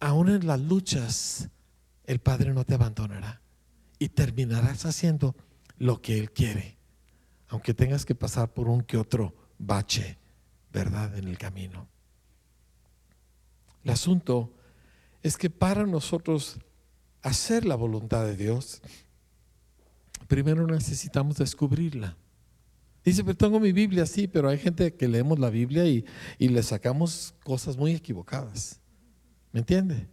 [0.00, 1.48] aún en las luchas,
[2.06, 3.40] el Padre no te abandonará
[4.00, 5.36] y terminarás haciendo
[5.78, 6.76] lo que Él quiere,
[7.46, 10.18] aunque tengas que pasar por un que otro bache,
[10.72, 11.16] ¿verdad?
[11.16, 11.93] En el camino.
[13.84, 14.52] El asunto
[15.22, 16.58] es que para nosotros
[17.22, 18.82] hacer la voluntad de Dios,
[20.26, 22.16] primero necesitamos descubrirla.
[23.04, 26.04] Dice, pero tengo mi Biblia, sí, pero hay gente que leemos la Biblia y,
[26.38, 28.80] y le sacamos cosas muy equivocadas.
[29.52, 30.08] ¿Me entiende?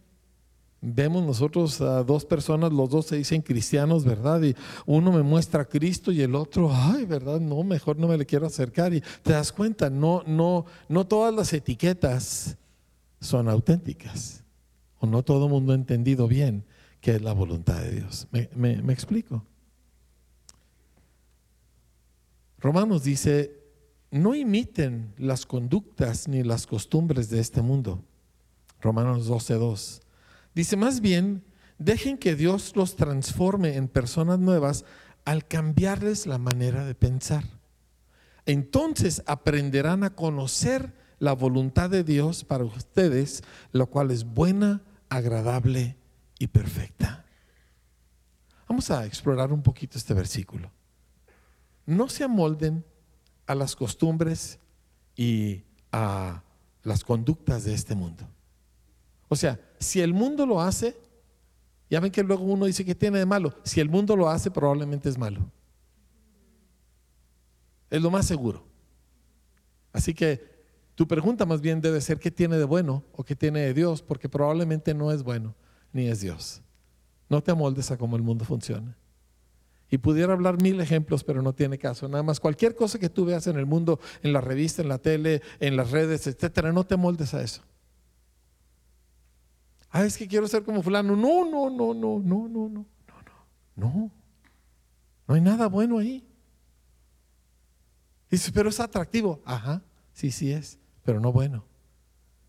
[0.84, 4.42] Vemos nosotros a dos personas, los dos se dicen cristianos, ¿verdad?
[4.42, 4.54] Y
[4.84, 7.40] uno me muestra a Cristo y el otro, ay, ¿verdad?
[7.40, 8.92] No, mejor no me le quiero acercar.
[8.92, 12.58] Y te das cuenta, no, no, no todas las etiquetas
[13.22, 14.44] son auténticas.
[14.98, 16.64] O no todo el mundo ha entendido bien
[17.00, 18.28] qué es la voluntad de Dios.
[18.30, 19.44] ¿Me, explico?
[22.58, 23.58] Romanos dice,
[24.10, 28.04] no imiten las conductas ni las costumbres de este mundo.
[28.80, 30.02] Romanos 12.2.
[30.54, 31.44] Dice, más bien,
[31.78, 34.84] dejen que Dios los transforme en personas nuevas
[35.24, 37.44] al cambiarles la manera de pensar.
[38.46, 45.96] Entonces aprenderán a conocer la voluntad de Dios para ustedes, lo cual es buena, agradable
[46.40, 47.24] y perfecta.
[48.68, 50.72] Vamos a explorar un poquito este versículo.
[51.86, 52.84] No se amolden
[53.46, 54.58] a las costumbres
[55.14, 55.62] y
[55.92, 56.42] a
[56.82, 58.26] las conductas de este mundo.
[59.28, 61.00] O sea, si el mundo lo hace,
[61.88, 63.54] ya ven que luego uno dice que tiene de malo.
[63.62, 65.48] Si el mundo lo hace, probablemente es malo.
[67.90, 68.66] Es lo más seguro.
[69.92, 70.51] Así que
[71.02, 74.02] Tu pregunta más bien debe ser qué tiene de bueno o qué tiene de Dios,
[74.02, 75.56] porque probablemente no es bueno
[75.92, 76.62] ni es Dios.
[77.28, 78.96] No te amoldes a cómo el mundo funciona.
[79.90, 82.08] Y pudiera hablar mil ejemplos, pero no tiene caso.
[82.08, 84.98] Nada más cualquier cosa que tú veas en el mundo, en la revista, en la
[84.98, 87.62] tele, en las redes, etcétera, no te moldes a eso.
[89.90, 91.16] Ah, es que quiero ser como fulano.
[91.16, 92.86] No, no, no, no, no, no, no, no,
[93.74, 94.12] no.
[95.26, 95.34] No.
[95.34, 96.24] Hay nada bueno ahí.
[98.30, 99.42] Dice, pero es atractivo.
[99.44, 99.82] Ajá,
[100.12, 101.64] sí, sí es, pero no bueno.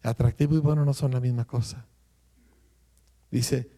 [0.01, 1.85] Atractivo y bueno no son la misma cosa.
[3.31, 3.69] Dice,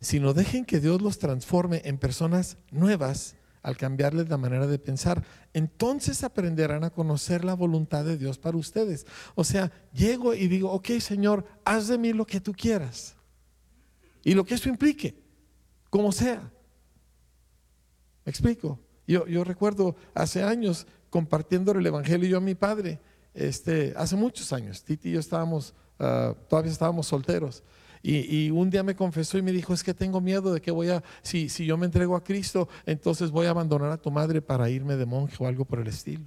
[0.00, 5.24] sino dejen que Dios los transforme en personas nuevas al cambiarles la manera de pensar.
[5.52, 9.06] Entonces aprenderán a conocer la voluntad de Dios para ustedes.
[9.34, 13.14] O sea, llego y digo, ok Señor, haz de mí lo que tú quieras.
[14.24, 15.22] Y lo que eso implique,
[15.90, 16.50] como sea.
[18.24, 18.78] ¿Me explico?
[19.06, 23.00] Yo, yo recuerdo hace años compartiendo el Evangelio yo a mi padre,
[23.38, 27.62] este, hace muchos años, Titi y yo estábamos, ah, todavía estábamos solteros.
[28.02, 30.88] Y, un día me confesó y me dijo, es que tengo miedo de que voy
[30.88, 34.70] a, si, yo me entrego a Cristo, entonces voy a abandonar a tu madre para
[34.70, 36.24] irme de monje o algo por el estilo.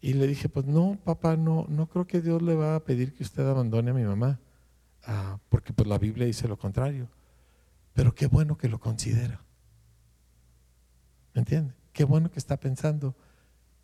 [0.00, 3.14] Y le dije, pues no, papá, no, no creo que Dios le va a pedir
[3.14, 4.40] que usted abandone a mi mamá,
[5.04, 7.08] ah, porque pues la Biblia dice lo contrario.
[7.92, 9.44] Pero qué bueno que lo considera.
[11.34, 11.74] ¿Me entiende?
[11.92, 13.14] Qué bueno que está pensando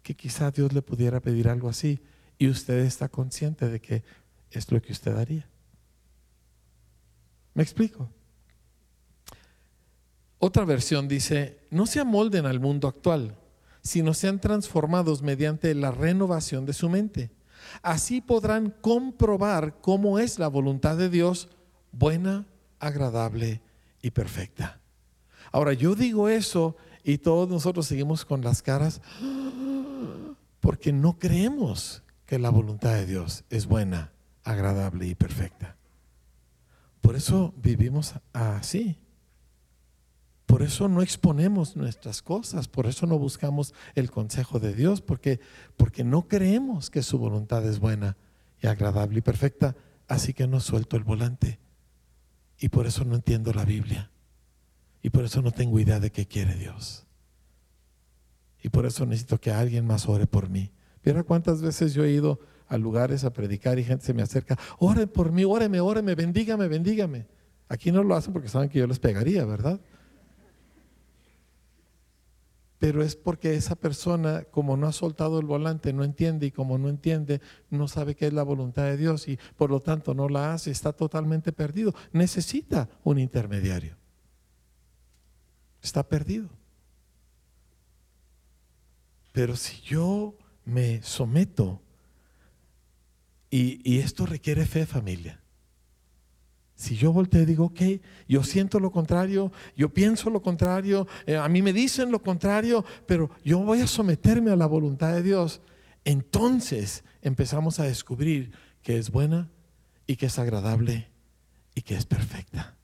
[0.09, 2.01] que quizá Dios le pudiera pedir algo así
[2.39, 4.03] y usted está consciente de que
[4.51, 5.47] es lo que usted haría.
[7.53, 8.09] ¿Me explico?
[10.39, 13.37] Otra versión dice, no se amolden al mundo actual,
[13.83, 17.31] sino sean transformados mediante la renovación de su mente.
[17.83, 21.51] Así podrán comprobar cómo es la voluntad de Dios
[21.93, 22.47] buena,
[22.79, 23.61] agradable
[24.01, 24.81] y perfecta.
[25.53, 29.03] Ahora, yo digo eso y todos nosotros seguimos con las caras
[30.61, 34.13] porque no creemos que la voluntad de Dios es buena,
[34.45, 35.77] agradable y perfecta.
[37.01, 38.99] Por eso vivimos así.
[40.45, 45.41] Por eso no exponemos nuestras cosas, por eso no buscamos el consejo de Dios, porque,
[45.77, 48.17] porque no creemos que su voluntad es buena
[48.61, 51.59] y agradable y perfecta, así que no suelto el volante.
[52.59, 54.11] Y por eso no entiendo la Biblia.
[55.03, 57.08] Y por eso no tengo idea de qué quiere Dios.
[58.63, 60.73] Y por eso necesito que alguien más ore por mí.
[61.05, 64.59] Mira cuántas veces yo he ido a lugares a predicar y gente se me acerca,
[64.79, 67.27] ore por mí, óreme, óreme, bendígame, bendígame.
[67.69, 69.81] Aquí no lo hacen porque saben que yo les pegaría, ¿verdad?
[72.79, 76.79] Pero es porque esa persona, como no ha soltado el volante, no entiende y como
[76.79, 77.41] no entiende,
[77.71, 80.71] no sabe qué es la voluntad de Dios y por lo tanto no la hace,
[80.71, 81.93] está totalmente perdido.
[82.13, 83.97] Necesita un intermediario.
[85.83, 86.58] Está perdido.
[89.39, 90.35] Pero si yo
[90.65, 91.81] me someto
[93.49, 95.41] y, esto requiere fe, familia.
[96.75, 97.81] Si yo volteo y digo, ok,
[98.27, 102.85] yo siento lo contrario, yo pienso lo contrario, eh, a mí me dicen lo contrario,
[103.07, 105.61] pero yo voy a someterme a la voluntad de Dios,
[106.05, 108.51] entonces empezamos a descubrir
[108.83, 109.49] que es buena
[110.09, 111.13] y que es agradable
[111.77, 112.77] y que es perfecta.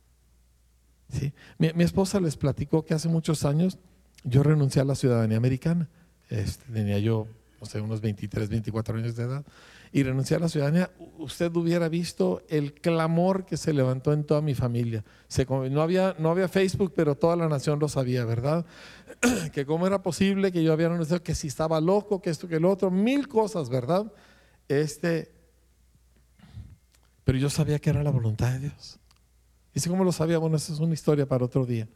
[1.08, 1.32] ¿Sí?
[1.58, 3.80] Mi, mi esposa les platicó que hace muchos años
[4.22, 5.90] yo renuncié a la ciudadanía americana.
[6.30, 7.26] Este, tenía yo,
[7.60, 9.44] no sé, unos 23, 24 años de edad
[9.94, 14.40] y renunciar a la ciudadanía, usted hubiera visto el clamor que se levantó en toda
[14.40, 15.04] mi familia.
[15.70, 18.66] no, había, no había Facebook, pero toda la nación lo sabía, ¿verdad?
[19.52, 22.58] que cómo era posible que yo había renunciado, que si estaba loco, que esto, que
[22.58, 24.12] lo otro, mil cosas, ¿verdad?
[24.66, 25.30] Este,
[27.22, 28.98] pero yo sabía que era la voluntad de Dios.
[29.74, 31.88] Y si cómo lo sabía, bueno, esa es una historia para otro día.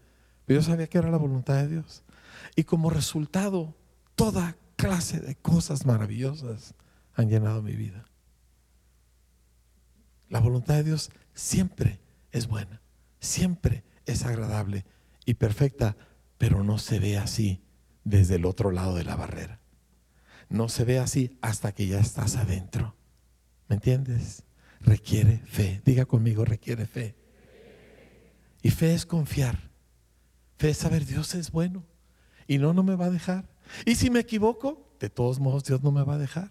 [0.46, 2.04] Pero yo sabía que era la voluntad de Dios.
[2.54, 3.74] Y como resultado,
[4.18, 6.74] toda clase de cosas maravillosas
[7.14, 8.04] han llenado mi vida.
[10.28, 12.00] La voluntad de Dios siempre
[12.32, 12.82] es buena,
[13.20, 14.84] siempre es agradable
[15.24, 15.96] y perfecta,
[16.36, 17.62] pero no se ve así
[18.02, 19.60] desde el otro lado de la barrera.
[20.48, 22.96] No se ve así hasta que ya estás adentro.
[23.68, 24.42] ¿Me entiendes?
[24.80, 25.80] Requiere fe.
[25.84, 27.14] Diga conmigo, requiere fe.
[28.62, 29.70] Y fe es confiar.
[30.56, 31.86] Fe es saber Dios es bueno
[32.48, 33.48] y no, no me va a dejar.
[33.84, 36.50] Y si me equivoco, de todos modos Dios no me va a dejar.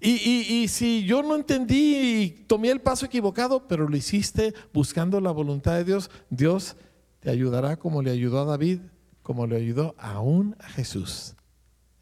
[0.00, 5.30] Y, si yo no entendí y tomé el paso equivocado, pero lo hiciste buscando la
[5.30, 6.76] voluntad de Dios, Dios
[7.20, 8.80] te ayudará como le ayudó a David,
[9.22, 11.34] como le ayudó aún a Jesús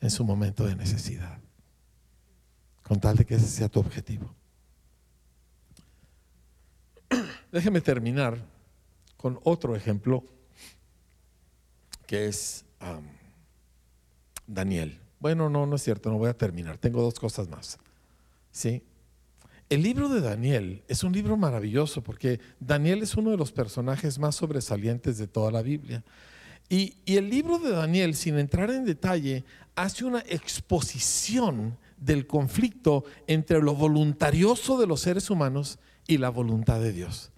[0.00, 1.38] en su momento de necesidad.
[2.82, 4.34] Con tal de que ese sea tu objetivo.
[7.52, 8.38] Déjeme terminar
[9.16, 10.24] con otro ejemplo
[12.06, 12.64] que es
[14.46, 14.98] Daniel.
[15.20, 16.78] Bueno, no, no es cierto, no voy a terminar.
[16.78, 17.78] Tengo dos cosas más.
[18.50, 18.82] ¿Sí?
[19.68, 24.18] El libro de Daniel es un libro maravilloso porque Daniel es uno de los personajes
[24.18, 26.04] más sobresalientes de toda la Biblia.
[26.68, 33.04] Y, y, el libro de Daniel, sin entrar en detalle, hace una exposición del conflicto
[33.26, 37.30] entre lo voluntarioso de los seres humanos y la voluntad de Dios.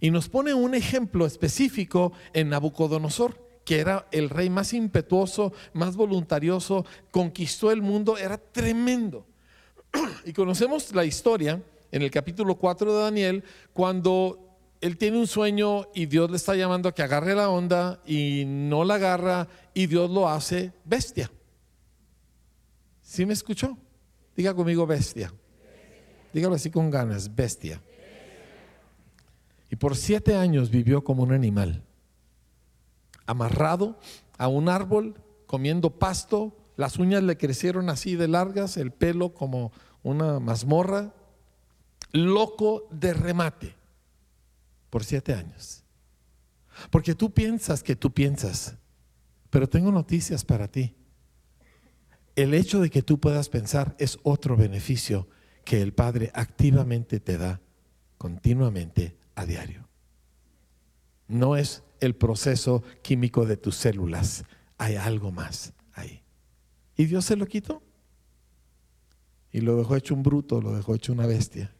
[0.00, 5.96] Y nos pone un ejemplo específico en Nabucodonosor, que era el rey más impetuoso, más
[5.96, 9.26] voluntarioso, conquistó el mundo, era tremendo.
[10.24, 11.60] Y conocemos la historia
[11.90, 16.56] en el capítulo 4 de Daniel, cuando él tiene un sueño y Dios le está
[16.56, 21.30] llamando a que agarre la onda y no la agarra y Dios lo hace bestia.
[23.00, 23.78] ¿Sí me escuchó?
[24.36, 25.32] Diga conmigo bestia.
[26.32, 27.80] Dígalo así con ganas, bestia.
[29.70, 31.82] Y por siete años vivió como un animal,
[33.26, 33.98] amarrado
[34.38, 35.14] a un árbol,
[35.46, 41.14] comiendo pasto, las uñas le crecieron así de largas, el pelo como una mazmorra,
[42.12, 43.74] loco de remate,
[44.90, 45.84] por siete años.
[46.90, 48.76] Porque tú piensas que tú piensas,
[49.50, 50.94] pero tengo noticias para ti.
[52.34, 55.28] El hecho de que tú puedas pensar es otro beneficio
[55.64, 57.60] que el Padre activamente te da
[58.16, 59.88] continuamente a diario.
[61.28, 64.44] No es el proceso químico de tus células,
[64.76, 66.22] hay algo más ahí.
[66.96, 67.82] Y Dios se lo quitó.
[69.52, 71.74] Y lo dejó hecho un bruto, lo dejó hecho una bestia.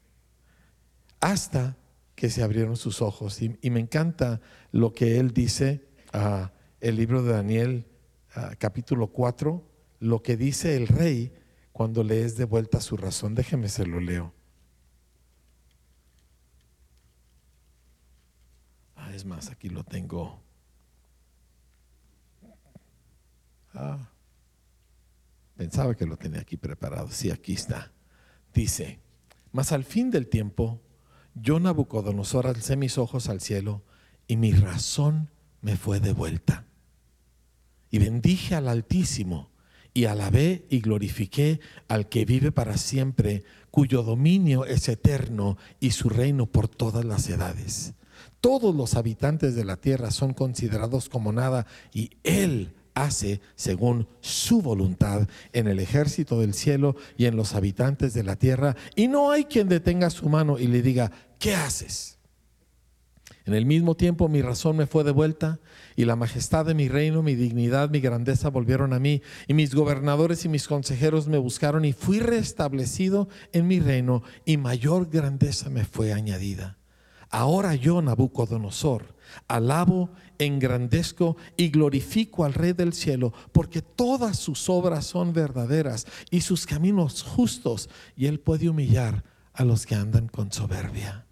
[1.20, 1.76] Hasta
[2.14, 3.42] que se abrieron sus ojos.
[3.42, 6.46] Y, me encanta lo que él dice, uh,
[6.80, 7.86] el libro de Daniel,
[8.34, 9.66] ah, capítulo 4,
[10.00, 11.32] lo que dice el rey
[11.72, 13.34] cuando le es de vuelta su razón.
[13.34, 14.34] Déjeme se lo leo.
[19.24, 20.42] Más, aquí lo tengo.
[23.74, 24.10] Ah,
[25.56, 27.10] pensaba que lo tenía aquí preparado.
[27.10, 27.92] Sí, aquí está.
[28.52, 29.00] Dice,
[29.50, 30.80] mas al fin del tiempo,
[31.34, 33.82] yo Nabucodonosor alcé mis ojos al cielo
[34.26, 36.66] y mi razón me fue de vuelta.
[37.90, 39.50] Y bendije al Altísimo
[39.94, 46.08] y alabé y glorifiqué al que vive para siempre, cuyo dominio es eterno y su
[46.08, 47.94] reino por todas las edades
[48.42, 51.64] todos los habitantes de la tierra son considerados como nada
[51.94, 58.14] y Él hace según su voluntad en el ejército del cielo y en los habitantes
[58.14, 58.74] de la tierra.
[58.96, 62.18] Y no hay quien detenga su mano y le diga, ¿qué haces?
[63.44, 65.60] En el mismo tiempo mi razón me fue de vuelta
[65.94, 69.72] y la majestad de mi reino, mi dignidad, mi grandeza volvieron a mí y mis
[69.72, 75.70] gobernadores y mis consejeros me buscaron y fui restablecido en mi reino y mayor grandeza
[75.70, 76.81] me fue añadida.
[77.32, 79.16] Ahora yo, Nabucodonosor,
[79.48, 86.42] alabo, engrandezco y glorifico al Rey del cielo, porque todas sus obras son verdaderas y
[86.42, 89.24] sus caminos justos, y él puede humillar
[89.54, 91.26] a los que andan con soberbia.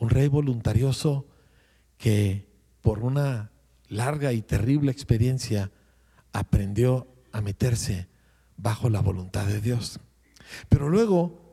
[0.00, 1.28] Un rey voluntarioso
[1.96, 2.48] que
[2.80, 3.52] por una
[3.86, 5.70] larga y terrible experiencia
[6.32, 8.08] aprendió a meterse
[8.56, 10.00] bajo la voluntad de Dios.
[10.68, 11.49] Pero luego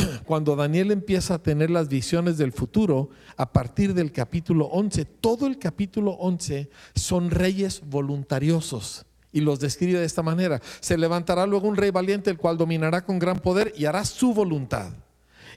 [0.24, 5.46] cuando Daniel empieza a tener las visiones del futuro, a partir del capítulo 11, todo
[5.46, 9.06] el capítulo 11 son reyes voluntariosos.
[9.32, 10.60] Y los describe de esta manera.
[10.80, 14.34] Se levantará luego un rey valiente, el cual dominará con gran poder y hará su
[14.34, 14.90] voluntad.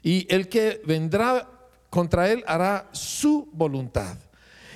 [0.02, 1.50] Y el que vendrá
[1.90, 4.16] contra él hará su voluntad.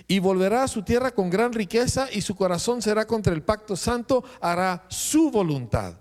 [0.09, 3.77] Y volverá a su tierra con gran riqueza y su corazón será contra el pacto
[3.77, 5.95] santo, hará su voluntad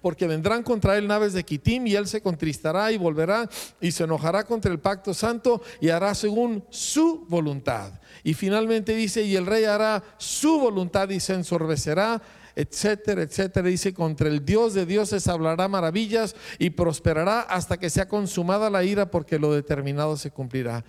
[0.00, 3.48] porque vendrán contra él naves de Kitim y él se contristará y volverá
[3.80, 7.92] y se enojará contra el pacto santo y hará según su voluntad.
[8.24, 12.20] Y finalmente dice, y el rey hará su voluntad y se ensorbecerá
[12.56, 13.68] etcétera, etcétera.
[13.68, 18.84] Dice, contra el Dios de dioses hablará maravillas y prosperará hasta que sea consumada la
[18.84, 20.84] ira porque lo determinado se cumplirá.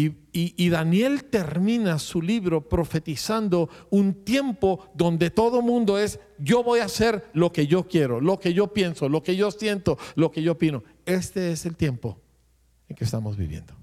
[0.00, 6.84] Y, Daniel termina su libro profetizando un tiempo donde todo mundo es, yo voy a
[6.84, 10.40] hacer lo que yo quiero, lo que yo pienso, lo que yo siento, lo que
[10.40, 10.84] yo opino.
[11.04, 12.16] Este es el tiempo
[12.88, 13.74] en que estamos viviendo.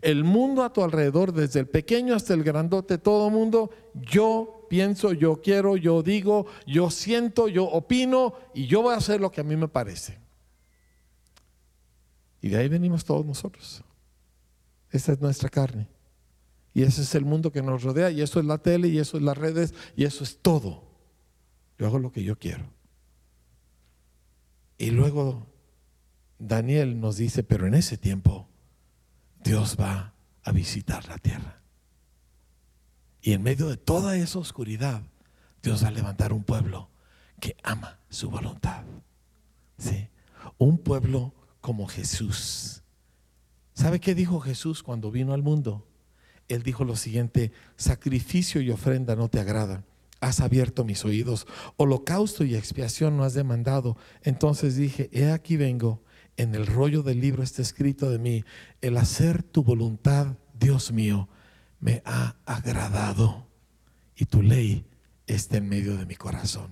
[0.00, 5.12] El mundo a tu alrededor, desde el pequeño hasta el grandote, todo mundo, yo pienso,
[5.12, 9.42] yo quiero, yo digo, yo siento, yo opino y yo voy a hacer lo que
[9.42, 10.18] a mí me parece.
[12.40, 13.84] Y de ahí venimos todos nosotros.
[14.92, 15.88] Esa es nuestra carne.
[16.72, 19.16] Y ese es el mundo que nos rodea, y eso es la tele, y eso
[19.16, 20.84] es las redes, y eso es todo.
[21.78, 22.64] Yo hago lo que yo quiero.
[24.78, 25.48] Y luego
[26.38, 28.48] Daniel nos dice, pero en ese tiempo
[29.42, 30.14] Dios va
[30.44, 31.60] a visitar la tierra.
[33.20, 35.02] Y en medio de toda esa oscuridad,
[35.62, 36.88] Dios va a levantar un pueblo
[37.40, 38.84] que ama su voluntad.
[39.78, 40.08] ¿Sí?
[40.58, 42.81] un pueblo como Jesús.
[43.74, 45.86] ¿Sabe qué dijo Jesús cuando vino al mundo?
[46.48, 49.84] Él dijo lo siguiente, sacrificio y ofrenda no te agradan.
[50.20, 51.46] Has abierto mis oídos,
[51.76, 53.96] holocausto y expiación no has demandado.
[54.22, 56.02] Entonces dije, he aquí vengo,
[56.36, 58.44] en el rollo del libro está escrito de mí,
[58.80, 61.28] el hacer tu voluntad, Dios mío,
[61.80, 63.46] me ha agradado
[64.16, 64.86] y tu ley
[65.26, 66.70] está en medio de mi corazón.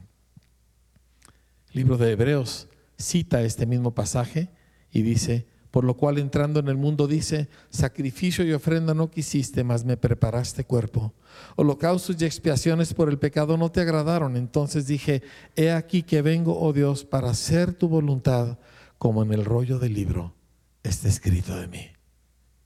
[1.72, 4.50] El libro de Hebreos cita este mismo pasaje
[4.92, 9.62] y dice, por lo cual entrando en el mundo dice, sacrificio y ofrenda no quisiste,
[9.62, 11.14] mas me preparaste cuerpo.
[11.56, 14.36] Holocaustos y expiaciones por el pecado no te agradaron.
[14.36, 15.22] Entonces dije,
[15.54, 18.58] he aquí que vengo, oh Dios, para hacer tu voluntad,
[18.98, 20.34] como en el rollo del libro
[20.82, 21.86] está escrito de mí.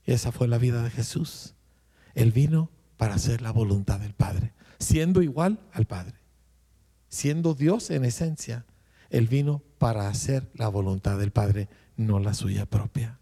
[0.05, 1.53] Y esa fue la vida de Jesús.
[2.13, 6.15] Él vino para hacer la voluntad del Padre, siendo igual al Padre,
[7.09, 8.65] siendo Dios en esencia.
[9.09, 13.19] Él vino para hacer la voluntad del Padre no la suya propia.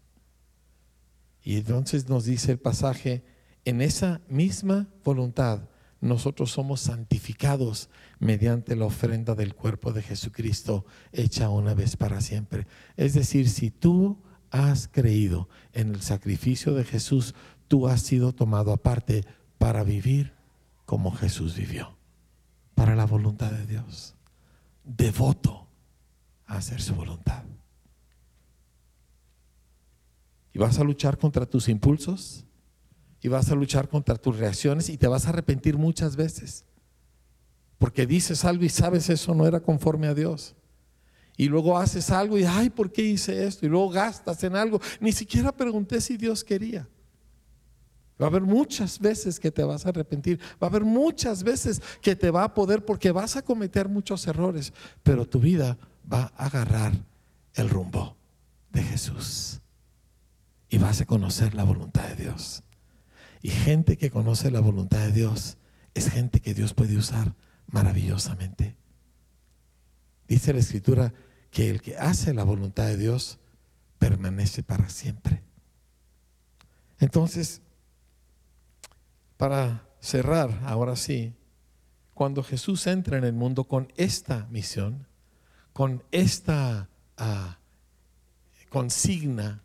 [1.42, 3.24] Y entonces nos dice el pasaje,
[3.64, 5.68] en esa misma voluntad
[6.00, 12.66] nosotros somos santificados mediante la ofrenda del cuerpo de Jesucristo hecha una vez para siempre.
[12.96, 17.34] Es decir, si tú has creído en el sacrificio de Jesús,
[17.68, 19.24] tú has sido tomado aparte
[19.56, 20.34] para vivir
[20.84, 21.96] como Jesús vivió,
[22.74, 24.14] para la voluntad de Dios,
[24.84, 25.66] devoto
[26.46, 27.44] a hacer su voluntad.
[30.54, 32.44] Y vas a luchar contra tus impulsos.
[33.20, 36.64] Y vas a luchar contra tus reacciones y te vas a arrepentir muchas veces.
[37.78, 40.54] Porque dices algo y sabes eso no era conforme a Dios.
[41.36, 43.66] Y luego haces algo y, ay, ¿por qué hice esto?
[43.66, 44.80] Y luego gastas en algo.
[45.00, 46.86] Ni siquiera pregunté si Dios quería.
[48.20, 50.38] Va a haber muchas veces que te vas a arrepentir.
[50.62, 54.26] Va a haber muchas veces que te va a poder porque vas a cometer muchos
[54.28, 54.72] errores.
[55.02, 55.76] Pero tu vida
[56.10, 56.92] va a agarrar
[57.54, 58.16] el rumbo
[58.70, 59.60] de Jesús
[60.74, 62.64] y vas a conocer la voluntad de Dios.
[63.42, 65.56] Y gente que conoce la voluntad de Dios
[65.94, 67.36] es gente que Dios puede usar
[67.68, 68.74] maravillosamente.
[70.26, 71.14] Dice la escritura
[71.52, 73.38] que el que hace la voluntad de Dios
[74.00, 75.44] permanece para siempre.
[76.98, 77.62] Entonces,
[79.36, 81.34] para cerrar, ahora sí,
[82.14, 85.06] cuando Jesús entra en el mundo con esta misión,
[85.72, 87.58] con esta ah,
[88.70, 89.60] consigna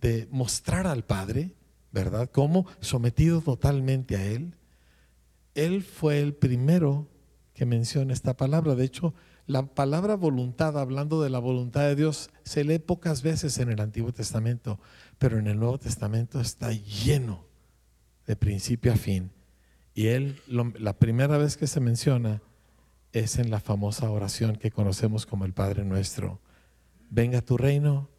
[0.00, 1.54] de mostrar al Padre,
[1.92, 2.30] ¿verdad?
[2.30, 4.54] Como sometido totalmente a Él.
[5.54, 7.08] Él fue el primero
[7.54, 8.74] que menciona esta palabra.
[8.74, 9.14] De hecho,
[9.46, 13.80] la palabra voluntad, hablando de la voluntad de Dios, se lee pocas veces en el
[13.80, 14.78] Antiguo Testamento,
[15.18, 17.46] pero en el Nuevo Testamento está lleno
[18.26, 19.30] de principio a fin.
[19.94, 22.42] Y él, la primera vez que se menciona
[23.12, 26.40] es en la famosa oración que conocemos como el Padre Nuestro.
[27.08, 28.10] Venga tu reino,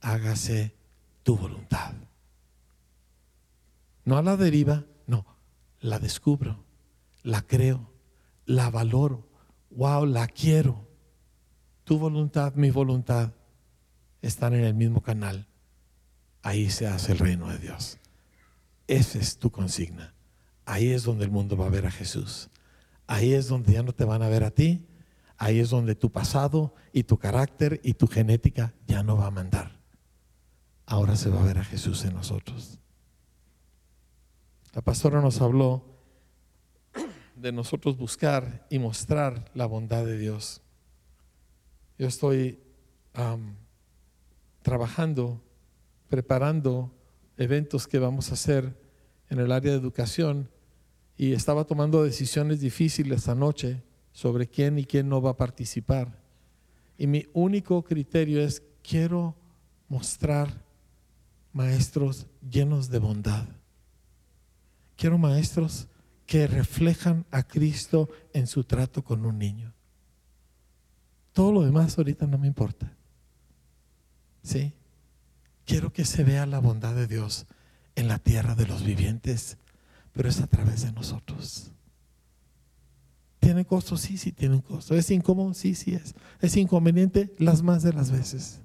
[0.00, 0.74] hágase
[1.30, 1.92] tu voluntad.
[4.04, 5.24] No a la deriva, no,
[5.78, 6.64] la descubro,
[7.22, 7.92] la creo,
[8.46, 9.28] la valoro,
[9.70, 10.88] wow, la quiero.
[11.84, 13.30] Tu voluntad, mi voluntad
[14.22, 15.46] están en el mismo canal.
[16.42, 17.98] Ahí se hace el reino de Dios.
[18.88, 20.12] Esa es tu consigna.
[20.64, 22.50] Ahí es donde el mundo va a ver a Jesús.
[23.06, 24.84] Ahí es donde ya no te van a ver a ti.
[25.36, 29.30] Ahí es donde tu pasado y tu carácter y tu genética ya no va a
[29.30, 29.79] mandar
[30.90, 32.78] ahora se va a ver a Jesús en nosotros.
[34.74, 35.84] La pastora nos habló
[37.36, 40.62] de nosotros buscar y mostrar la bondad de Dios.
[41.96, 42.58] Yo estoy
[44.62, 45.40] trabajando,
[46.08, 46.92] preparando
[47.36, 48.76] eventos que vamos a hacer
[49.28, 50.50] en el área de educación
[51.16, 56.20] y estaba tomando decisiones difíciles anoche sobre quién y quién no va a participar.
[56.98, 59.36] Y mi único criterio es, quiero
[59.88, 60.68] mostrar
[61.52, 63.46] maestros llenos de bondad.
[64.96, 65.88] Quiero maestros
[66.26, 69.74] que reflejan a Cristo en su trato con un niño.
[71.32, 72.96] Todo lo demás ahorita no me importa.
[74.42, 74.72] ¿Sí?
[75.64, 77.46] Quiero que se vea la bondad de Dios
[77.94, 79.58] en la tierra de los vivientes,
[80.12, 81.72] pero es a través de nosotros.
[83.40, 83.96] ¿Tiene costo?
[83.96, 84.94] Sí, sí, tiene costo.
[84.94, 85.54] ¿Es incómodo?
[85.54, 86.14] Sí, sí es.
[86.40, 87.34] ¿Es inconveniente?
[87.38, 88.60] Las más de las veces.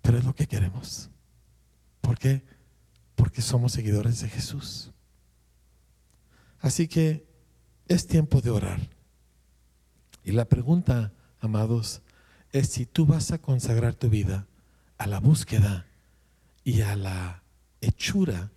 [0.00, 1.10] Pero es lo que queremos.
[2.02, 2.44] ¿Por qué?
[3.14, 4.90] Porque somos seguidores de Jesús.
[6.60, 7.26] Así que
[7.88, 8.80] es tiempo de orar.
[10.22, 12.02] Y la pregunta, amados,
[12.52, 14.46] es si tú vas a consagrar tu vida
[14.98, 15.86] a la búsqueda
[16.62, 17.42] y a la
[17.80, 18.52] hechura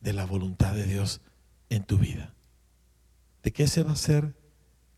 [0.00, 1.20] de la voluntad de Dios
[1.68, 2.34] en tu vida.
[3.42, 4.34] ¿De qué se va a ser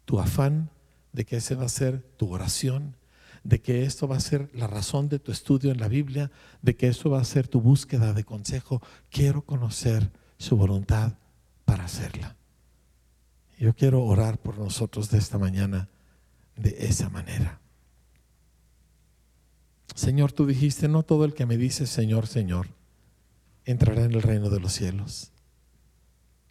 [0.04, 0.70] tu afán?
[1.12, 2.96] ¿De qué se va a ser tu oración?
[3.46, 6.32] De que esto va a ser la razón de tu estudio en la Biblia,
[6.62, 8.82] de que eso va a ser tu búsqueda de consejo.
[9.08, 11.12] Quiero conocer su voluntad
[11.64, 12.34] para hacerla.
[13.56, 15.88] Yo quiero orar por nosotros de esta mañana
[16.56, 17.60] de esa manera.
[19.94, 22.66] Señor, tú dijiste, no todo el que me dice Señor, Señor,
[23.64, 25.30] entrará en el reino de los cielos.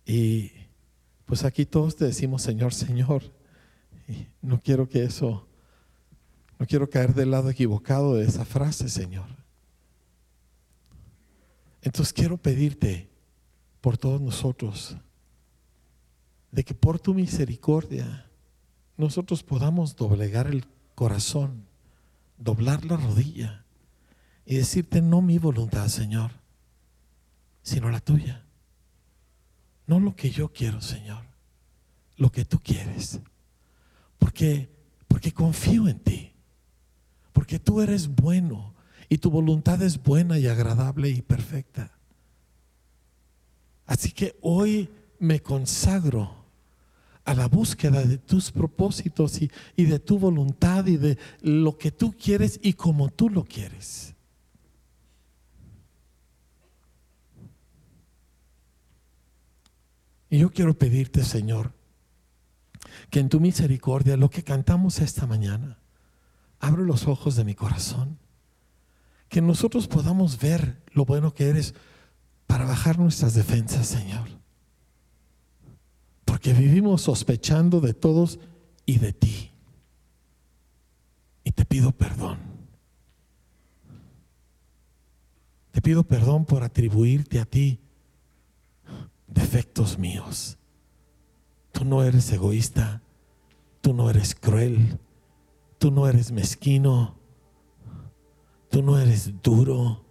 [0.06, 0.54] Y
[1.26, 3.22] pues aquí todos te decimos Señor, Señor.
[4.42, 5.46] No quiero que eso,
[6.60, 9.28] no quiero caer del lado equivocado de esa frase, Señor.
[11.82, 13.10] Entonces quiero pedirte
[13.82, 14.96] por todos nosotros,
[16.52, 18.26] de que por tu misericordia
[18.98, 21.66] nosotros podamos doblegar el corazón,
[22.38, 23.66] doblar la rodilla
[24.46, 26.32] y decirte, no mi voluntad, Señor,
[27.62, 28.44] sino la tuya.
[29.88, 31.26] No lo que yo quiero, Señor,
[32.18, 33.20] lo que tú quieres.
[34.18, 34.70] Porque,
[35.08, 36.35] porque confío en ti.
[37.36, 38.74] Porque tú eres bueno
[39.10, 41.92] y tu voluntad es buena y agradable y perfecta.
[43.86, 46.34] Así que hoy me consagro
[47.26, 51.92] a la búsqueda de tus propósitos y, y, de tu voluntad y de lo que
[51.92, 54.16] tú quieres y como tú lo quieres.
[60.30, 61.74] Y yo quiero pedirte, Señor,
[63.10, 65.80] que en tu misericordia, lo que cantamos esta mañana,
[66.60, 68.18] abre los ojos de mi corazón,
[69.30, 71.74] que nosotros podamos ver lo bueno que eres
[72.48, 74.28] para bajar nuestras defensas, Señor.
[76.26, 78.40] Porque vivimos sospechando de todos
[78.86, 79.52] y de ti.
[81.44, 82.38] Y te pido perdón.
[85.72, 87.82] Te pido perdón por atribuirte a ti
[89.28, 90.58] defectos míos.
[91.72, 93.02] Tú no eres egoísta,
[93.82, 94.98] tú no eres cruel,
[95.86, 97.14] tú no eres mezquino,
[98.72, 100.04] tú no eres duro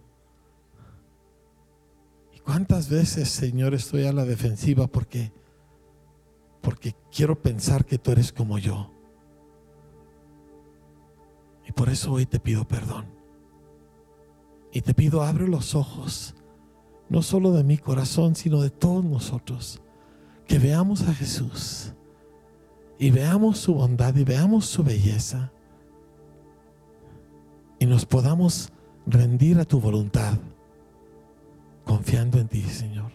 [2.45, 5.33] ¿Cuántas veces, Señor, estoy a la defensiva porque
[6.61, 8.89] porque quiero pensar que tú eres como yo?
[11.67, 13.07] Y por eso hoy te pido perdón.
[14.71, 16.35] Y te pido, abre los ojos,
[17.09, 19.81] no solo de mi corazón, sino de todos nosotros,
[20.47, 21.91] que veamos a Jesús
[22.97, 25.51] y veamos su bondad y veamos su belleza
[27.85, 28.71] y nos podamos
[29.05, 30.33] rendir a tu voluntad
[31.83, 33.14] confiando en ti, Señor.